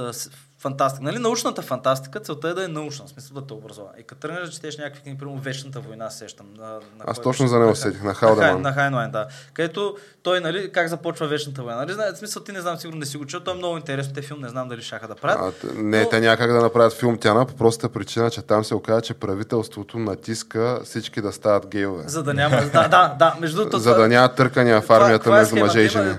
[0.64, 1.04] фантастика.
[1.04, 3.88] Нали, научната фантастика, целта е да е научна, в смисъл да те образува.
[4.00, 6.46] И като тръгнеш да четеш някакви книги, примерно Вечната война, се сещам.
[6.58, 8.62] На, на Аз точно за него На Хай- сетих, на Халдеман.
[8.62, 9.26] на Хайнлайн, да.
[9.52, 11.76] Където той, нали, как започва Вечната война.
[11.76, 14.14] Нали, в смисъл ти не знам, сигурно не си го чул, той е много интересно,
[14.14, 15.64] те филм не знам дали шаха да правят.
[15.64, 18.74] А, не, Но- те някак да направят филм Тяна по простата причина, че там се
[18.74, 22.04] оказа, че правителството натиска всички да стават гейове.
[22.06, 22.56] За да няма.
[22.56, 23.36] да, да, да.
[23.40, 23.78] Между другото.
[23.78, 26.14] За да няма търкания в армията е между мъже и жени.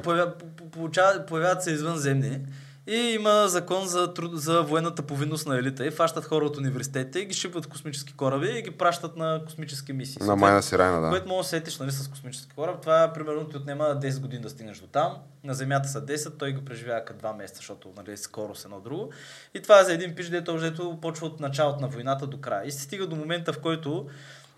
[1.27, 2.39] Появяват се извънземни
[2.87, 7.19] и има закон за, труд, за военната повинност на елита и фащат хора от университетите
[7.19, 10.17] и ги шипват в космически кораби и ги пращат на космически мисии.
[10.21, 11.09] На майна си райна, да.
[11.09, 12.81] Което мога да сетиш нали, с космически кораб.
[12.81, 15.17] Това примерно ти отнема 10 години да стигнеш до там.
[15.43, 18.79] На Земята са 10, той го преживява като 2 месеца, защото нали, скоро с едно
[18.79, 19.11] друго.
[19.53, 22.67] И това е за един пич, дето общо почва от началото на войната до края.
[22.67, 24.07] И се стига до момента, в който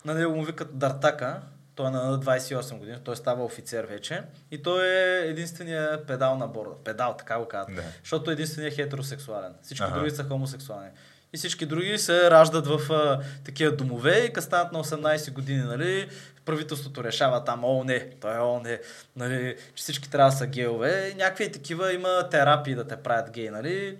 [0.06, 1.42] на него му викат Дартака,
[1.78, 4.22] той е на 28 години, той става офицер вече.
[4.52, 6.76] И той е единствения педал на борда.
[6.84, 7.76] Педал, така го казват.
[7.76, 7.84] Да.
[8.04, 9.54] Защото е единствения хетеросексуален.
[9.62, 9.96] Всички Ага.
[10.00, 10.90] други са хомосексуални.
[11.34, 16.10] И всички други се раждат в а, такива домове и станат на 18 години, нали,
[16.46, 18.80] правителството решава там, о не, той е о не,
[19.16, 21.14] нали, че всички трябва да са геове.
[21.18, 23.98] Някакви такива има терапии да те правят гей, нали,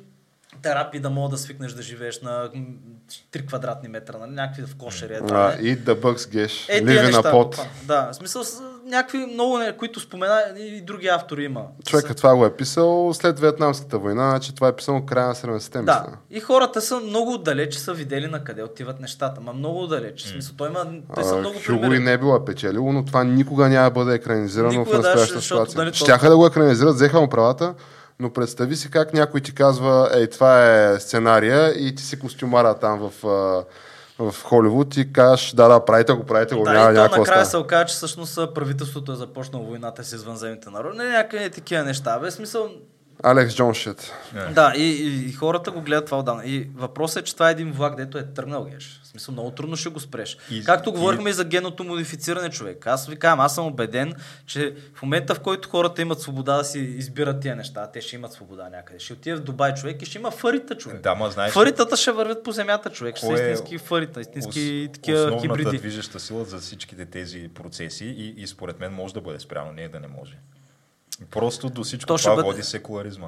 [0.62, 2.62] терапии да мога да свикнеш да живееш на м,
[3.32, 5.14] 3 квадратни метра, нали, някакви в кошери.
[5.14, 5.70] е това, А, не?
[5.70, 6.68] eat the bugs, геш.
[6.68, 6.82] A
[7.24, 7.44] pot.
[7.44, 7.72] буквално.
[7.84, 11.62] Да, в смисъл с някакви много, които спомена и други автори има.
[11.86, 15.78] Човека това го е писал след Вьетнамската война, значи това е писано края на 70-те,
[15.78, 16.18] Да, мисля.
[16.32, 20.26] и хората са много отдалече, са видели на къде отиват нещата, ма много отдалеч.
[20.26, 20.86] В смисъл, той има,
[21.16, 22.00] те са А, много Хюго и примери.
[22.00, 25.40] не е било печелило, но това никога няма да бъде екранизирано Никога, в да, настоящата
[25.40, 25.86] защото, ситуация.
[25.86, 27.74] нали, Щяха да го екранизират, взеха му правата,
[28.20, 32.80] но представи си как някой ти казва, ей, това е сценария и ти си костюмара
[32.80, 33.12] там в,
[34.20, 37.58] в Холивуд и кажеш, да, да, правите го, правите го, Да, няма някаква накрая се
[37.58, 40.98] оказа, че всъщност правителството е започнало войната с извънземните народи.
[40.98, 42.20] Не, някакви такива неща.
[42.20, 42.70] Бе, смисъл,
[43.24, 44.14] Алекс Джон Шит.
[44.36, 44.54] Е.
[44.54, 46.46] Да, и, и, и хората го гледат това отдавна.
[46.46, 49.02] И въпросът е, че това е един влак, дето е тръгнал, геш.
[49.20, 50.38] Смисъл, много трудно ще го спреш.
[50.52, 52.88] И- Както говорихме и за генното модифициране, човек.
[52.88, 54.14] Аз ви казвам, аз съм убеден,
[54.46, 58.16] че в момента, в който хората имат свобода да си избират тия неща, те ще
[58.16, 59.00] имат свобода някъде.
[59.00, 61.02] Ще отидат в Дубай, човек, и ще има фарита, човек.
[61.02, 61.54] Да, ма знаеш.
[61.54, 63.18] Фаритата ще вървят по земята, човек.
[63.18, 65.78] Ще са е истински фарита, истински ос- такива основната хибриди.
[65.78, 69.84] движеща сила за всичките тези процеси и, и според мен може да бъде спрямо, не
[69.84, 70.38] е да не може.
[71.32, 73.28] Просто до всичко То това бъде- води секуларизма.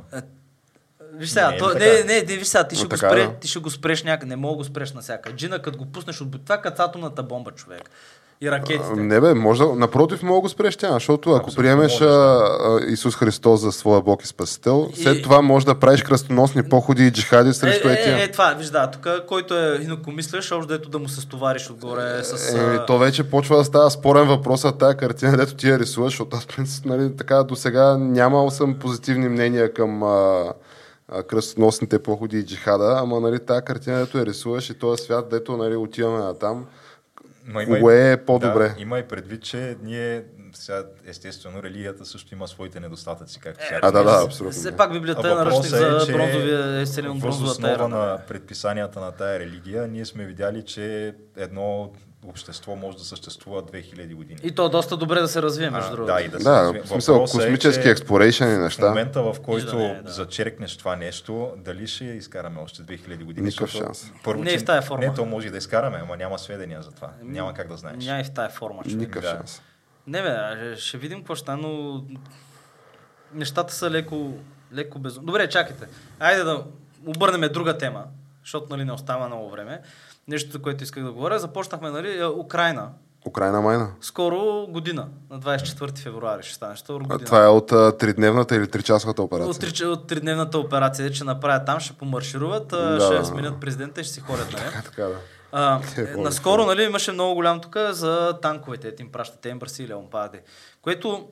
[1.13, 3.09] Виж сега, Не е то, не, не, не, виж сега, ти ще, Но го така,
[3.09, 3.33] спре, да.
[3.33, 5.31] ти ще го спреш някъде, не мога го спреш навсяка.
[5.31, 7.81] Джина, като го пуснеш от бу- това е като атомната бомба, човек.
[8.41, 8.85] И ракетите.
[8.89, 11.91] А, Не бе, може да, напротив, мога да го спреш тя, защото ако Абсолютно приемеш
[11.91, 15.75] можеш, а, а, Исус Христос за своя Бог и Спасител, И- след това може да
[15.75, 18.17] правиш кръстоносни походи и джихади срещу е, етия.
[18.17, 21.69] е, е, това, виж, да, тук, който е инакомисляш, още дето да му се стовариш
[21.69, 22.53] отгоре с...
[22.53, 25.79] Е, а, то вече почва да става спорен въпрос от тази картина, дето ти я
[25.79, 30.53] рисуваш, защото аз, принцип, нали, така до сега нямал съм позитивни мнения към а, а,
[31.27, 35.57] кръстоносните походи и джихада, ама нали, тази картина, дето я рисуваш и този свят, дето
[35.57, 36.65] нали, отиваме на там,
[37.45, 38.69] Ма има и- кое е по-добре?
[38.69, 43.67] Да, има и предвид, че ние сега, естествено, религията също има своите недостатъци, както е,
[43.67, 43.79] сега.
[43.83, 44.51] А, да, да, абсолютно.
[44.51, 47.87] Все пак Библията А е наръчник въпросът за бронзовия, е въз бронзовата ера.
[47.87, 48.21] на да.
[48.27, 51.91] предписанията на тая религия, ние сме видяли, че едно
[52.23, 54.39] общество може да съществува 2000 години.
[54.43, 56.13] И то е доста добре да се развие, между другото.
[56.13, 56.81] да, и да се Да, развие.
[56.81, 58.87] в смисъл е, космически че експлорейшън и В неща.
[58.87, 60.11] момента, в който да не, да.
[60.11, 63.45] зачеркнеш това нещо, дали ще изкараме още 2000 години?
[63.45, 64.11] Никакъв шанс.
[64.23, 65.05] Първо, Не е че- в тая форма.
[65.05, 67.09] Не, то може да изкараме, ама няма сведения за това.
[67.23, 68.05] Няма как да знаеш.
[68.05, 68.97] Няма и в тая форма, човек.
[68.97, 69.29] Никакъв Да.
[69.29, 69.61] шанс.
[70.07, 70.35] Не бе,
[70.77, 72.03] ще видим какво ще но
[73.33, 74.33] нещата са леко,
[74.73, 75.25] леко безумни.
[75.25, 75.87] Добре, чакайте.
[76.19, 76.63] Айде да
[77.05, 78.03] обърнем друга тема,
[78.43, 79.81] защото нали, не остава много време.
[80.29, 81.39] Нещо, за което исках да говоря.
[81.39, 82.89] Започнахме, нали, а, Украина.
[83.27, 83.91] Украина майна.
[84.01, 86.75] Скоро година, на 24 февруари ще стане.
[86.89, 87.19] А, година.
[87.19, 89.49] това е от а, тридневната или тричасовата операция.
[89.49, 92.99] От, три, от тридневната операция, че направят там, ще помаршируват, Да.
[93.01, 94.63] ще сменят президента и ще си ходят, нали?
[94.63, 95.15] Така, така да.
[95.51, 99.45] А, Те, е, Боже, наскоро нали, имаше много голям тук за танковете, те им пращат
[99.45, 100.41] Ембърси или Омпаде,
[100.81, 101.27] което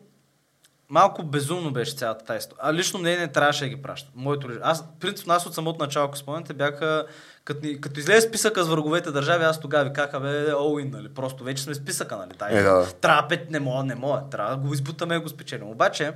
[0.90, 2.60] малко безумно беше цялата тази история.
[2.64, 4.12] А лично не, не трябваше да ги пращат.
[4.16, 4.62] Моето лично.
[4.64, 7.06] Аз, принципно, аз от самото начало, ако спомняте, бяха,
[7.44, 10.92] като, ни- като излезе списъка с враговете държави, аз тогава ви казаха, бе, all in,
[10.92, 11.10] нали?
[11.10, 12.32] Просто вече сме списъка, нали?
[12.40, 12.88] Дай, Е, да.
[13.02, 14.24] Трябва пет, не мога, не мога.
[14.32, 15.70] Трябва да го избутаме и го спечелим.
[15.70, 16.14] Обаче,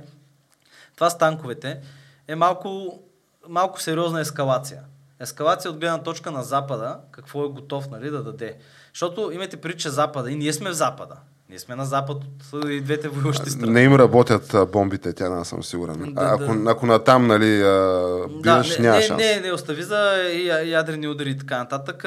[0.94, 1.80] това с танковете
[2.28, 3.00] е малко,
[3.48, 4.82] малко сериозна ескалация.
[5.20, 8.56] Ескалация от гледна точка на Запада, какво е готов нали, да даде.
[8.92, 11.16] Защото имайте преди, че Запада, и ние сме в Запада.
[11.52, 12.16] Ние сме на Запад
[12.52, 13.72] от и двете воюващи страни.
[13.72, 16.14] Не им работят а, бомбите, тя не съм сигурен.
[16.14, 16.70] Да, А, ако, да.
[16.70, 19.18] ако натам, нали, а, бидеш, не, няма не, шанс.
[19.18, 20.30] не, не, остави за
[20.64, 22.04] ядрени удари и така нататък.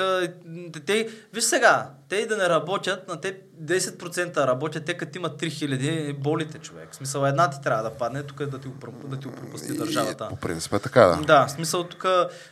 [0.85, 6.17] Те, виж сега, те да не работят, на те 10% работят, те като имат 3000
[6.17, 6.89] болите човек.
[6.91, 8.67] В смисъл една ти трябва да падне, тук е да ти,
[9.05, 10.27] да ти пропусти държавата.
[10.29, 11.15] По принцип е така, да.
[11.15, 12.05] Да, в смисъл тук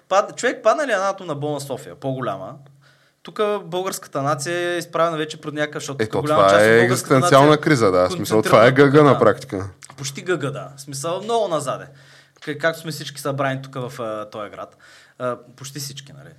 [0.09, 0.37] пад...
[0.37, 2.53] човек падна ли една атомна болна София, по-голяма,
[3.23, 6.93] тук българската нация е изправена вече пред някакъв, защото Ето, голяма това част е българската
[6.93, 8.09] екзистенциална нация криза, да.
[8.09, 9.69] Смисъл, това е гъга на практика.
[9.97, 10.69] Почти гъга, да.
[10.77, 11.87] Смисъл много назаде.
[12.59, 14.77] Както сме всички събрани тук в а, този град.
[15.19, 16.29] А, почти всички, нали?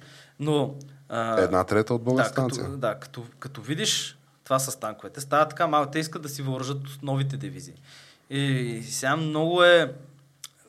[0.40, 0.74] Но...
[1.08, 5.48] А, Една трета от да, българската като, да като, като видиш това с танковете, става
[5.48, 5.90] така малко.
[5.90, 7.74] Те искат да си въоръжат новите дивизии.
[8.30, 9.92] И сега много е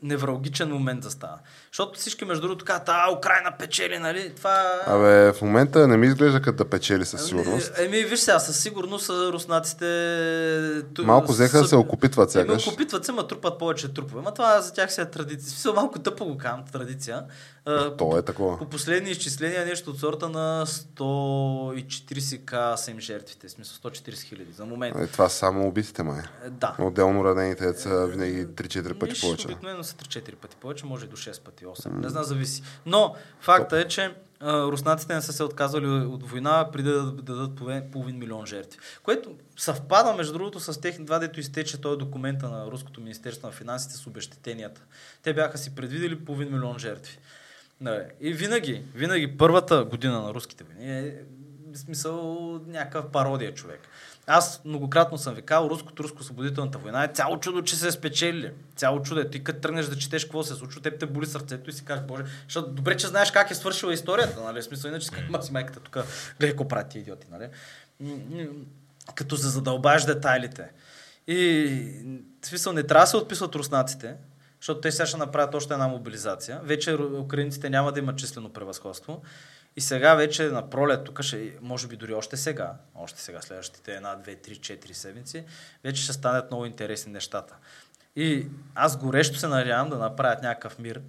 [0.07, 1.39] невралгичен момент да става.
[1.71, 4.33] Защото всички, между другото, казват, а, Украина печели, нали?
[4.37, 4.81] Това...
[4.87, 7.79] Абе, в момента не ми изглежда като да печели със сигурност.
[7.79, 9.85] Еми, виж сега, със сигурност руснаците...
[10.99, 12.67] Малко взеха да се окупитват Еми, сякаш.
[12.67, 14.21] окупитват се, ма трупат повече трупове.
[14.21, 15.49] Ма това за тях си е традиция.
[15.49, 17.23] Смисъл, малко тъпо го казвам, традиция.
[17.68, 18.57] А, То е такова.
[18.57, 23.49] по последни изчисления нещо от сорта на 140к са им жертвите.
[23.49, 24.95] Смисъл 140 хиляди за момент.
[24.99, 26.22] Е, това са само убитите, май.
[26.45, 26.76] Е, Да.
[26.80, 29.47] Отделно ранените деца винаги 3-4 пъти Виж, повече.
[29.47, 32.01] Обикновено са 3-4 пъти повече, може и до 6 пъти, 8.
[32.01, 32.63] Не знам, зависи.
[32.86, 37.55] Но факта е, че руснаците не са се отказали от война преди да дадат
[37.91, 38.80] половин, милион жертви.
[39.03, 43.53] Което съвпада, между другото, с техни два, дето изтече този документа на Руското Министерство на
[43.53, 44.82] финансите с обещетенията.
[45.24, 47.18] Те бяха си предвидели половин милион жертви.
[48.21, 51.15] И винаги, винаги първата година на руските войни е
[51.73, 53.80] в смисъл някакъв пародия човек.
[54.28, 57.91] Аз многократно съм ви казал, руското руско освободителната война е цяло чудо, че се е
[57.91, 58.51] спечелили.
[58.76, 59.19] Цяло чудо.
[59.19, 59.30] е.
[59.30, 61.86] Ти като тръгнеш да четеш какво се е случва, теб те боли сърцето и си
[61.86, 64.63] кажеш, боже, защото добре, че знаеш как е свършила историята, нали?
[64.63, 65.93] Смисъл, иначе как маси майката тук,
[66.39, 67.49] гледай какво правят ти идиоти, нали?
[69.15, 70.69] Като се задълбаеш детайлите.
[71.28, 71.67] И
[72.41, 74.15] в смисъл не трябва да се отписват руснаците,
[74.66, 76.59] защото те сега ще направят още една мобилизация.
[76.63, 79.22] Вече украинците няма да имат числено превъзходство.
[79.76, 83.95] И сега вече на пролет, тук ще, може би дори още сега, още сега, следващите
[83.95, 85.43] една, две, три, четири седмици,
[85.84, 87.55] вече ще станат много интересни нещата.
[88.16, 91.01] И аз горещо се надявам да направят някакъв мир,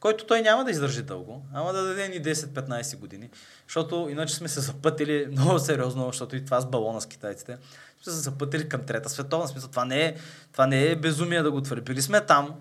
[0.00, 3.30] който той няма да издържи дълго, ама да даде ни 10-15 години,
[3.68, 7.58] защото иначе сме се запътили много сериозно, защото и това с балона с китайците,
[8.02, 9.48] сме се запътили към трета световна.
[9.48, 10.14] Смисъл, това не е,
[10.52, 11.82] това не е безумие да го твърди.
[11.82, 12.54] Били сме там,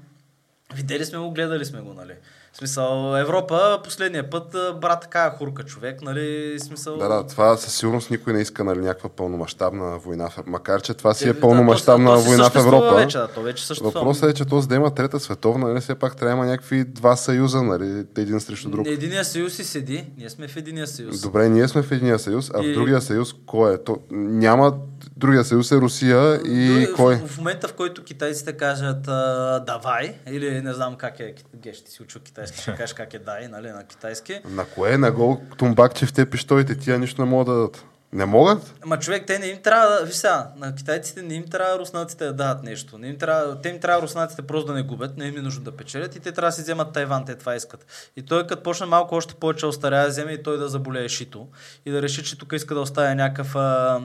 [0.75, 2.13] видели сме го, гледали сме го, нали.
[2.53, 4.51] В смисъл, Европа последния път
[4.81, 6.97] брат така хурка човек, нали, смисъл...
[6.97, 11.13] Да, да, това със сигурност никой не иска нали, някаква пълномащабна война, макар че това
[11.13, 12.95] си Е, е да, пълномащабна си война в Европа.
[12.95, 13.99] Вече, да, то вече съществува.
[13.99, 16.51] Въпросът е, че то за да има трета световна, нали, все пак трябва да има
[16.51, 18.87] някакви два съюза, нали, един срещу друг.
[18.87, 21.21] Единия съюз си седи, ние сме в единия съюз.
[21.21, 23.83] Добре, ние сме в единия съюз, а в И- другия съюз кой е?
[23.83, 24.73] То, няма
[25.17, 27.15] другия съюз е Русия и Други- кой?
[27.15, 31.73] В, в момента, в който китайците кажат а, давай, или не знам как е, ге,
[31.73, 34.39] ще си учил китайски, ще кажеш как е дай, нали, на китайски.
[34.49, 34.97] На кое?
[34.97, 37.85] На гол тумбакче в те пиштолите, тия нищо не могат да дадат.
[38.13, 38.73] Не могат?
[38.81, 40.05] Ама човек, те не им трябва да...
[40.05, 42.97] Виж сега, на китайците не им трябва руснаците да дадат нещо.
[42.97, 45.63] Не им трябва, те им трябва руснаците просто да не губят, не им е нужно
[45.63, 48.11] да печелят и те трябва да си вземат Тайван, те това искат.
[48.15, 51.47] И той като почне малко още повече остаря вземе и той да заболее шито
[51.85, 53.53] и да реши, че тук иска да оставя, някакъв,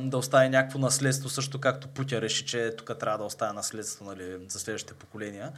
[0.08, 4.36] да оставя някакво наследство, също както Путя реши, че тук трябва да оставя наследство нали,
[4.48, 5.52] за следващите поколения.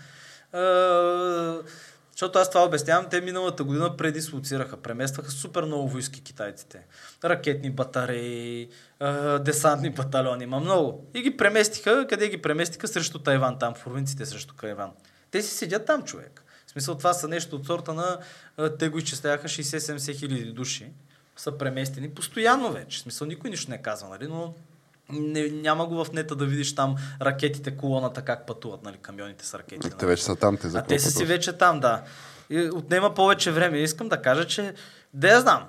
[2.21, 6.87] Защото аз това обяснявам, те миналата година предислоцираха, преместваха супер много войски китайците.
[7.25, 8.69] Ракетни батареи,
[9.41, 11.07] десантни батальони, има много.
[11.15, 14.91] И ги преместиха, къде ги преместиха срещу Тайван, там в провинциите срещу Тайван.
[15.31, 16.45] Те си седят там, човек.
[16.67, 18.19] В смисъл това са нещо от сорта на,
[18.79, 20.93] те го изчисляваха 60-70 хиляди души,
[21.37, 22.99] са преместени постоянно вече.
[22.99, 24.55] В смисъл никой нищо не казва, нали, но
[25.13, 29.55] не, няма го в нета да видиш там ракетите, колоната как пътуват, нали, камионите с
[29.55, 29.91] ракети.
[29.91, 30.07] Те нали.
[30.07, 32.03] вече са там, те за А те са си вече там, да.
[32.51, 33.79] И отнема повече време.
[33.79, 34.75] Искам да кажа, че
[35.15, 35.65] да я знам.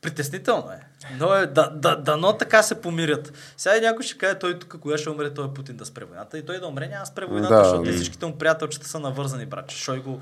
[0.00, 0.80] Притеснително е.
[1.18, 3.32] Но е, да, да, дано така се помирят.
[3.56, 6.04] Сега и някой ще каже, той тук кога ще умре, той е Путин да спре
[6.04, 6.38] войната.
[6.38, 9.76] И той да умре, няма спре войната, Да, защото всичките му приятелчета са навързани, братче.
[9.76, 10.20] Шойго,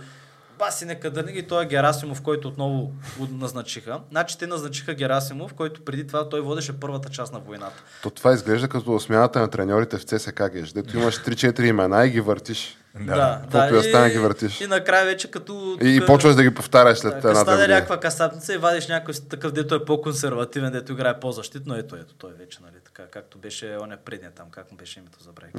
[0.60, 4.00] Баси некадърник и той е Герасимов, който отново го назначиха.
[4.10, 7.82] Значи те назначиха Герасимов, който преди това той водеше първата част на войната.
[8.02, 12.10] То това изглежда като смяната на треньорите в ЦСК, геш, дето имаш 3-4 имена и
[12.10, 12.76] ги въртиш.
[13.00, 14.60] Да, Каквото и да стане, ги въртиш.
[14.60, 15.78] И накрая вече като...
[15.82, 18.88] И, и почваш да ги повтаряш след Да, една две стане някаква касапница и вадиш
[18.88, 23.38] някой такъв, дето е по-консервативен, дето играе по-защитно, ето, ето, той вече, нали, така, както
[23.38, 25.52] беше он е предния там, как му беше името, забравих.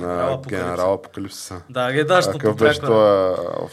[0.48, 1.62] Генерал Апокалипсиса.
[1.70, 2.88] Да, гедашното Какъв беше пряква.
[2.88, 3.68] това?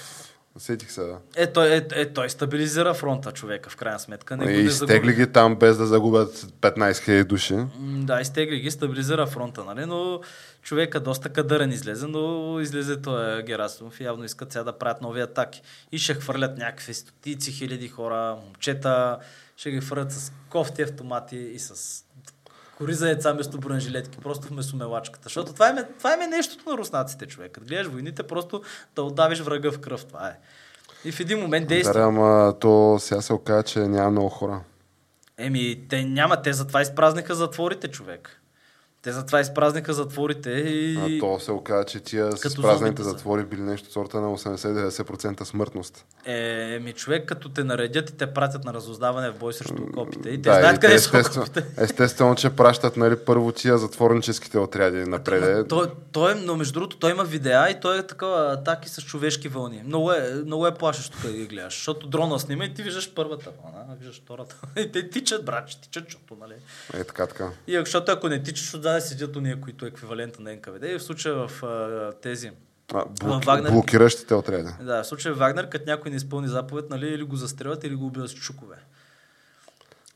[0.58, 1.18] Сетих се, да.
[1.36, 4.36] Е, той, е, е, той стабилизира фронта човека, в крайна сметка.
[4.36, 7.56] Не И не изтегли ги там без да загубят 15 000 души.
[7.78, 9.86] Да, изтегли ги, стабилизира фронта, нали?
[9.86, 10.20] но
[10.62, 15.20] човека доста кадърен излезе, но излезе той Герасимов и явно искат сега да правят нови
[15.20, 15.62] атаки.
[15.92, 19.18] И ще хвърлят някакви стотици хиляди хора, момчета,
[19.56, 22.04] ще ги хвърлят с кофти автомати и с
[22.78, 25.24] кори за яйца вместо бронежилетки, просто вместо мелачката.
[25.24, 27.52] Защото това е, това е нещото на руснаците, човек.
[27.52, 28.62] Като гледаш войните, просто
[28.96, 30.04] да отдавиш врага в кръв.
[30.04, 30.38] Това е.
[31.04, 31.92] И в един момент действа.
[31.92, 34.60] Да, ама то сега се оказа, че няма много хора.
[35.38, 38.37] Еми, те няма, те затова изпразниха затворите, човек.
[39.08, 40.96] Те затова изпразниха затворите и...
[40.96, 43.08] А то се оказа, че тия Като празните зомбите са.
[43.08, 46.04] затвори били нещо сорта на 80-90% смъртност.
[46.24, 50.28] Е, еми, човек като те наредят и те пратят на разузнаване в бой срещу окопите.
[50.28, 51.64] И те Да, знаят и къде те са окопите.
[51.76, 55.68] естествено, че пращат нали, първо тия затворническите отряди напред.
[55.68, 59.48] Той, той, но между другото, той има видеа и той е такова атаки с човешки
[59.48, 59.82] вълни.
[59.84, 63.50] Много е, много е плашещо да ги гледаш, защото дрона снима и ти виждаш първата
[63.62, 64.56] вълна, виждаш втората.
[64.76, 66.54] И те тичат, брат, тичат, защото, нали?
[66.94, 67.50] Е, така, така.
[67.66, 70.84] И защото ако не тичаш, отзаде седят уния, които е еквивалента на НКВД.
[70.84, 72.50] И в случая в а, тези
[72.94, 74.70] А, блок, Вагнер- блокиращите отряди.
[74.80, 78.06] Да, в случая Вагнер, като някой не изпълни заповед, нали, или го застрелят, или го
[78.06, 78.76] убиват с чукове.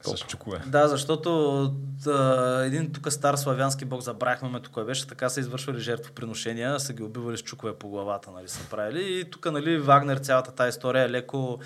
[0.04, 0.62] С чукове.
[0.66, 1.70] Да, защото
[2.04, 6.92] да, един тук стар славянски бог, забравихме ме кой беше, така са извършвали жертвоприношения, са
[6.92, 9.20] ги убивали с чукове по главата, нали, са правили.
[9.20, 11.58] И тук, нали, Вагнер, цялата тази история е леко...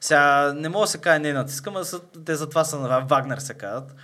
[0.00, 1.84] Сега, не мога да се каже не натискам, а
[2.24, 3.94] те затова са на Вагнер се казват.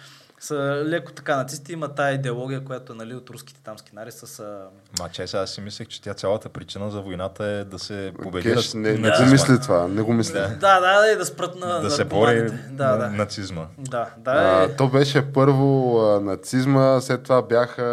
[0.43, 0.55] Са
[0.87, 4.41] леко така натисти, има тая идеология, която нали, от руските там скинари с...
[4.41, 4.59] а,
[5.01, 8.55] Ма че сега си мислех, че тя цялата причина за войната е да се победи.
[8.55, 9.25] Кеш, не, не Да.
[9.25, 10.33] го мисли това, не го мисли.
[10.35, 10.49] Да.
[10.49, 11.81] Да, да, да, и да спрат на...
[11.81, 12.51] да се бори.
[12.71, 13.09] Да, да.
[13.09, 13.67] нацизма.
[13.79, 14.31] Да, да.
[14.31, 14.77] А, е.
[14.77, 17.85] то беше първо а, нацизма, след това бяха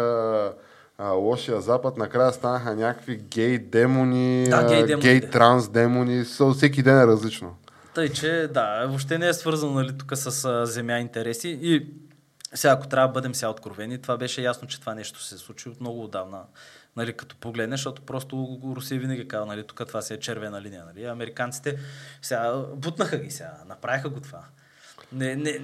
[0.98, 6.54] а, лошия запад, накрая станаха някакви гей демони, Да, гей демони, гей транс демони, Со-
[6.54, 7.56] всеки ден е различно.
[7.94, 11.58] Тъй, че да, въобще не е свързано нали, тук с а, земя интереси.
[11.62, 11.86] И
[12.54, 15.68] сега, ако трябва да бъдем сега откровени, това беше ясно, че това нещо се случи
[15.68, 16.44] от много отдавна.
[16.96, 20.84] Нали, като погледнеш, защото просто Русия винаги казва, нали, тук това си е червена линия.
[20.84, 21.04] Нали.
[21.04, 21.78] Американците
[22.22, 24.44] сега бутнаха ги сега, направиха го това.
[25.12, 25.58] Не, не,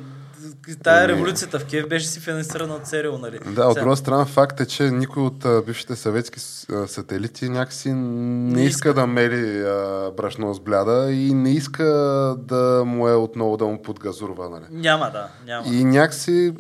[0.83, 3.39] тая Ами- революцията в Киев беше си финансирана от ЦРУ, нали?
[3.47, 6.41] Да, от друга страна факт е, че никой от а, бившите съветски
[6.87, 8.95] сателити някакси не, Не иска, иска.
[8.95, 11.85] да мери а, брашно с бляда и не иска
[12.39, 14.51] да му е отново да му подгазурва.
[14.51, 14.65] Нали.
[14.71, 15.67] Няма, да, няма.
[15.75, 16.55] И някакси,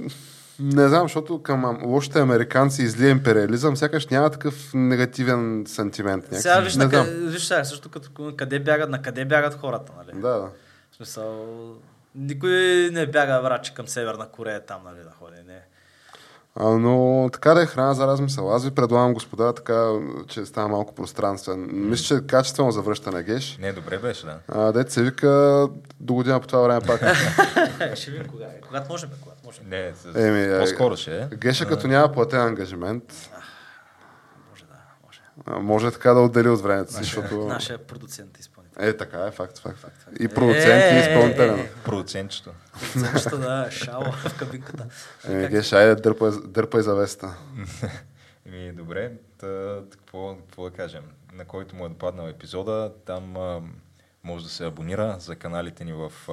[0.60, 6.24] не знам, защото към лошите американци и злия империализъм, сякаш няма такъв негативен сантимент.
[6.24, 6.42] Някакси.
[6.42, 7.04] Сега виж, не на, знам.
[7.06, 10.20] къде, виж сега, също като къде бягат, на къде бягат хората, нали?
[10.20, 10.48] Да, да.
[10.92, 11.46] В смисъл,
[12.14, 12.50] никой
[12.92, 15.60] не бяга врачи към Северна Корея там, нали, да ходи, не.
[16.56, 18.54] А, но така да е храна за размисъл.
[18.54, 19.92] Аз ви предлагам, господа, така,
[20.28, 21.68] че става малко пространствен.
[21.72, 23.58] Мисля, че качествено завръщане геш.
[23.60, 24.38] Не, добре беше, да.
[24.48, 25.28] А, дете се вика
[26.00, 27.02] до година по това време пак.
[27.80, 28.60] Е, ще видим кога е.
[28.60, 29.64] Когато можем, когато можем.
[29.66, 31.28] Не, с- Еми, е, по-скоро ще е.
[31.32, 33.30] Геша като няма платен ангажимент,
[34.50, 35.20] Може да, може.
[35.46, 37.36] а, може така да отдели от времето си, защото...
[37.38, 38.53] Нашия продуцент и изпълнител.
[38.78, 40.06] Е, така е, факт, факт, факт.
[40.20, 41.58] И продуцент, и Е, изпълнителен.
[41.58, 41.70] е, е.
[41.84, 42.50] Продуцентчето.
[42.92, 44.86] Продуцентчето, да, шало в кабинката.
[45.28, 47.36] Е, Геша, айде, дърпай, дърпай завеста.
[48.46, 51.02] Еми, добре, та, какво, какво да кажем?
[51.32, 53.60] На който му е допаднал епизода, там а,
[54.24, 56.32] може да се абонира за каналите ни в а,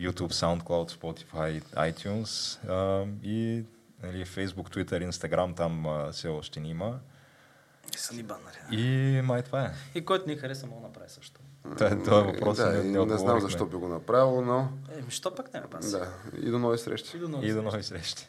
[0.00, 3.64] YouTube, SoundCloud, Spotify, iTunes а, и
[4.02, 6.98] нали, Facebook, Twitter, Instagram, там а, все още ни има.
[7.94, 8.56] И са ни баннари.
[8.70, 9.70] И май това е.
[9.94, 11.40] И който ни хареса, мога да направи също.
[11.78, 12.56] Това, това е въпрос.
[12.56, 15.66] да, не, не, не знам защо би го направил, но Еми, що пък не, бе,
[15.66, 15.90] пас?
[15.90, 17.16] да, и до нови срещи.
[17.16, 17.64] И до нови И до срещи.
[17.66, 18.28] нови срещи.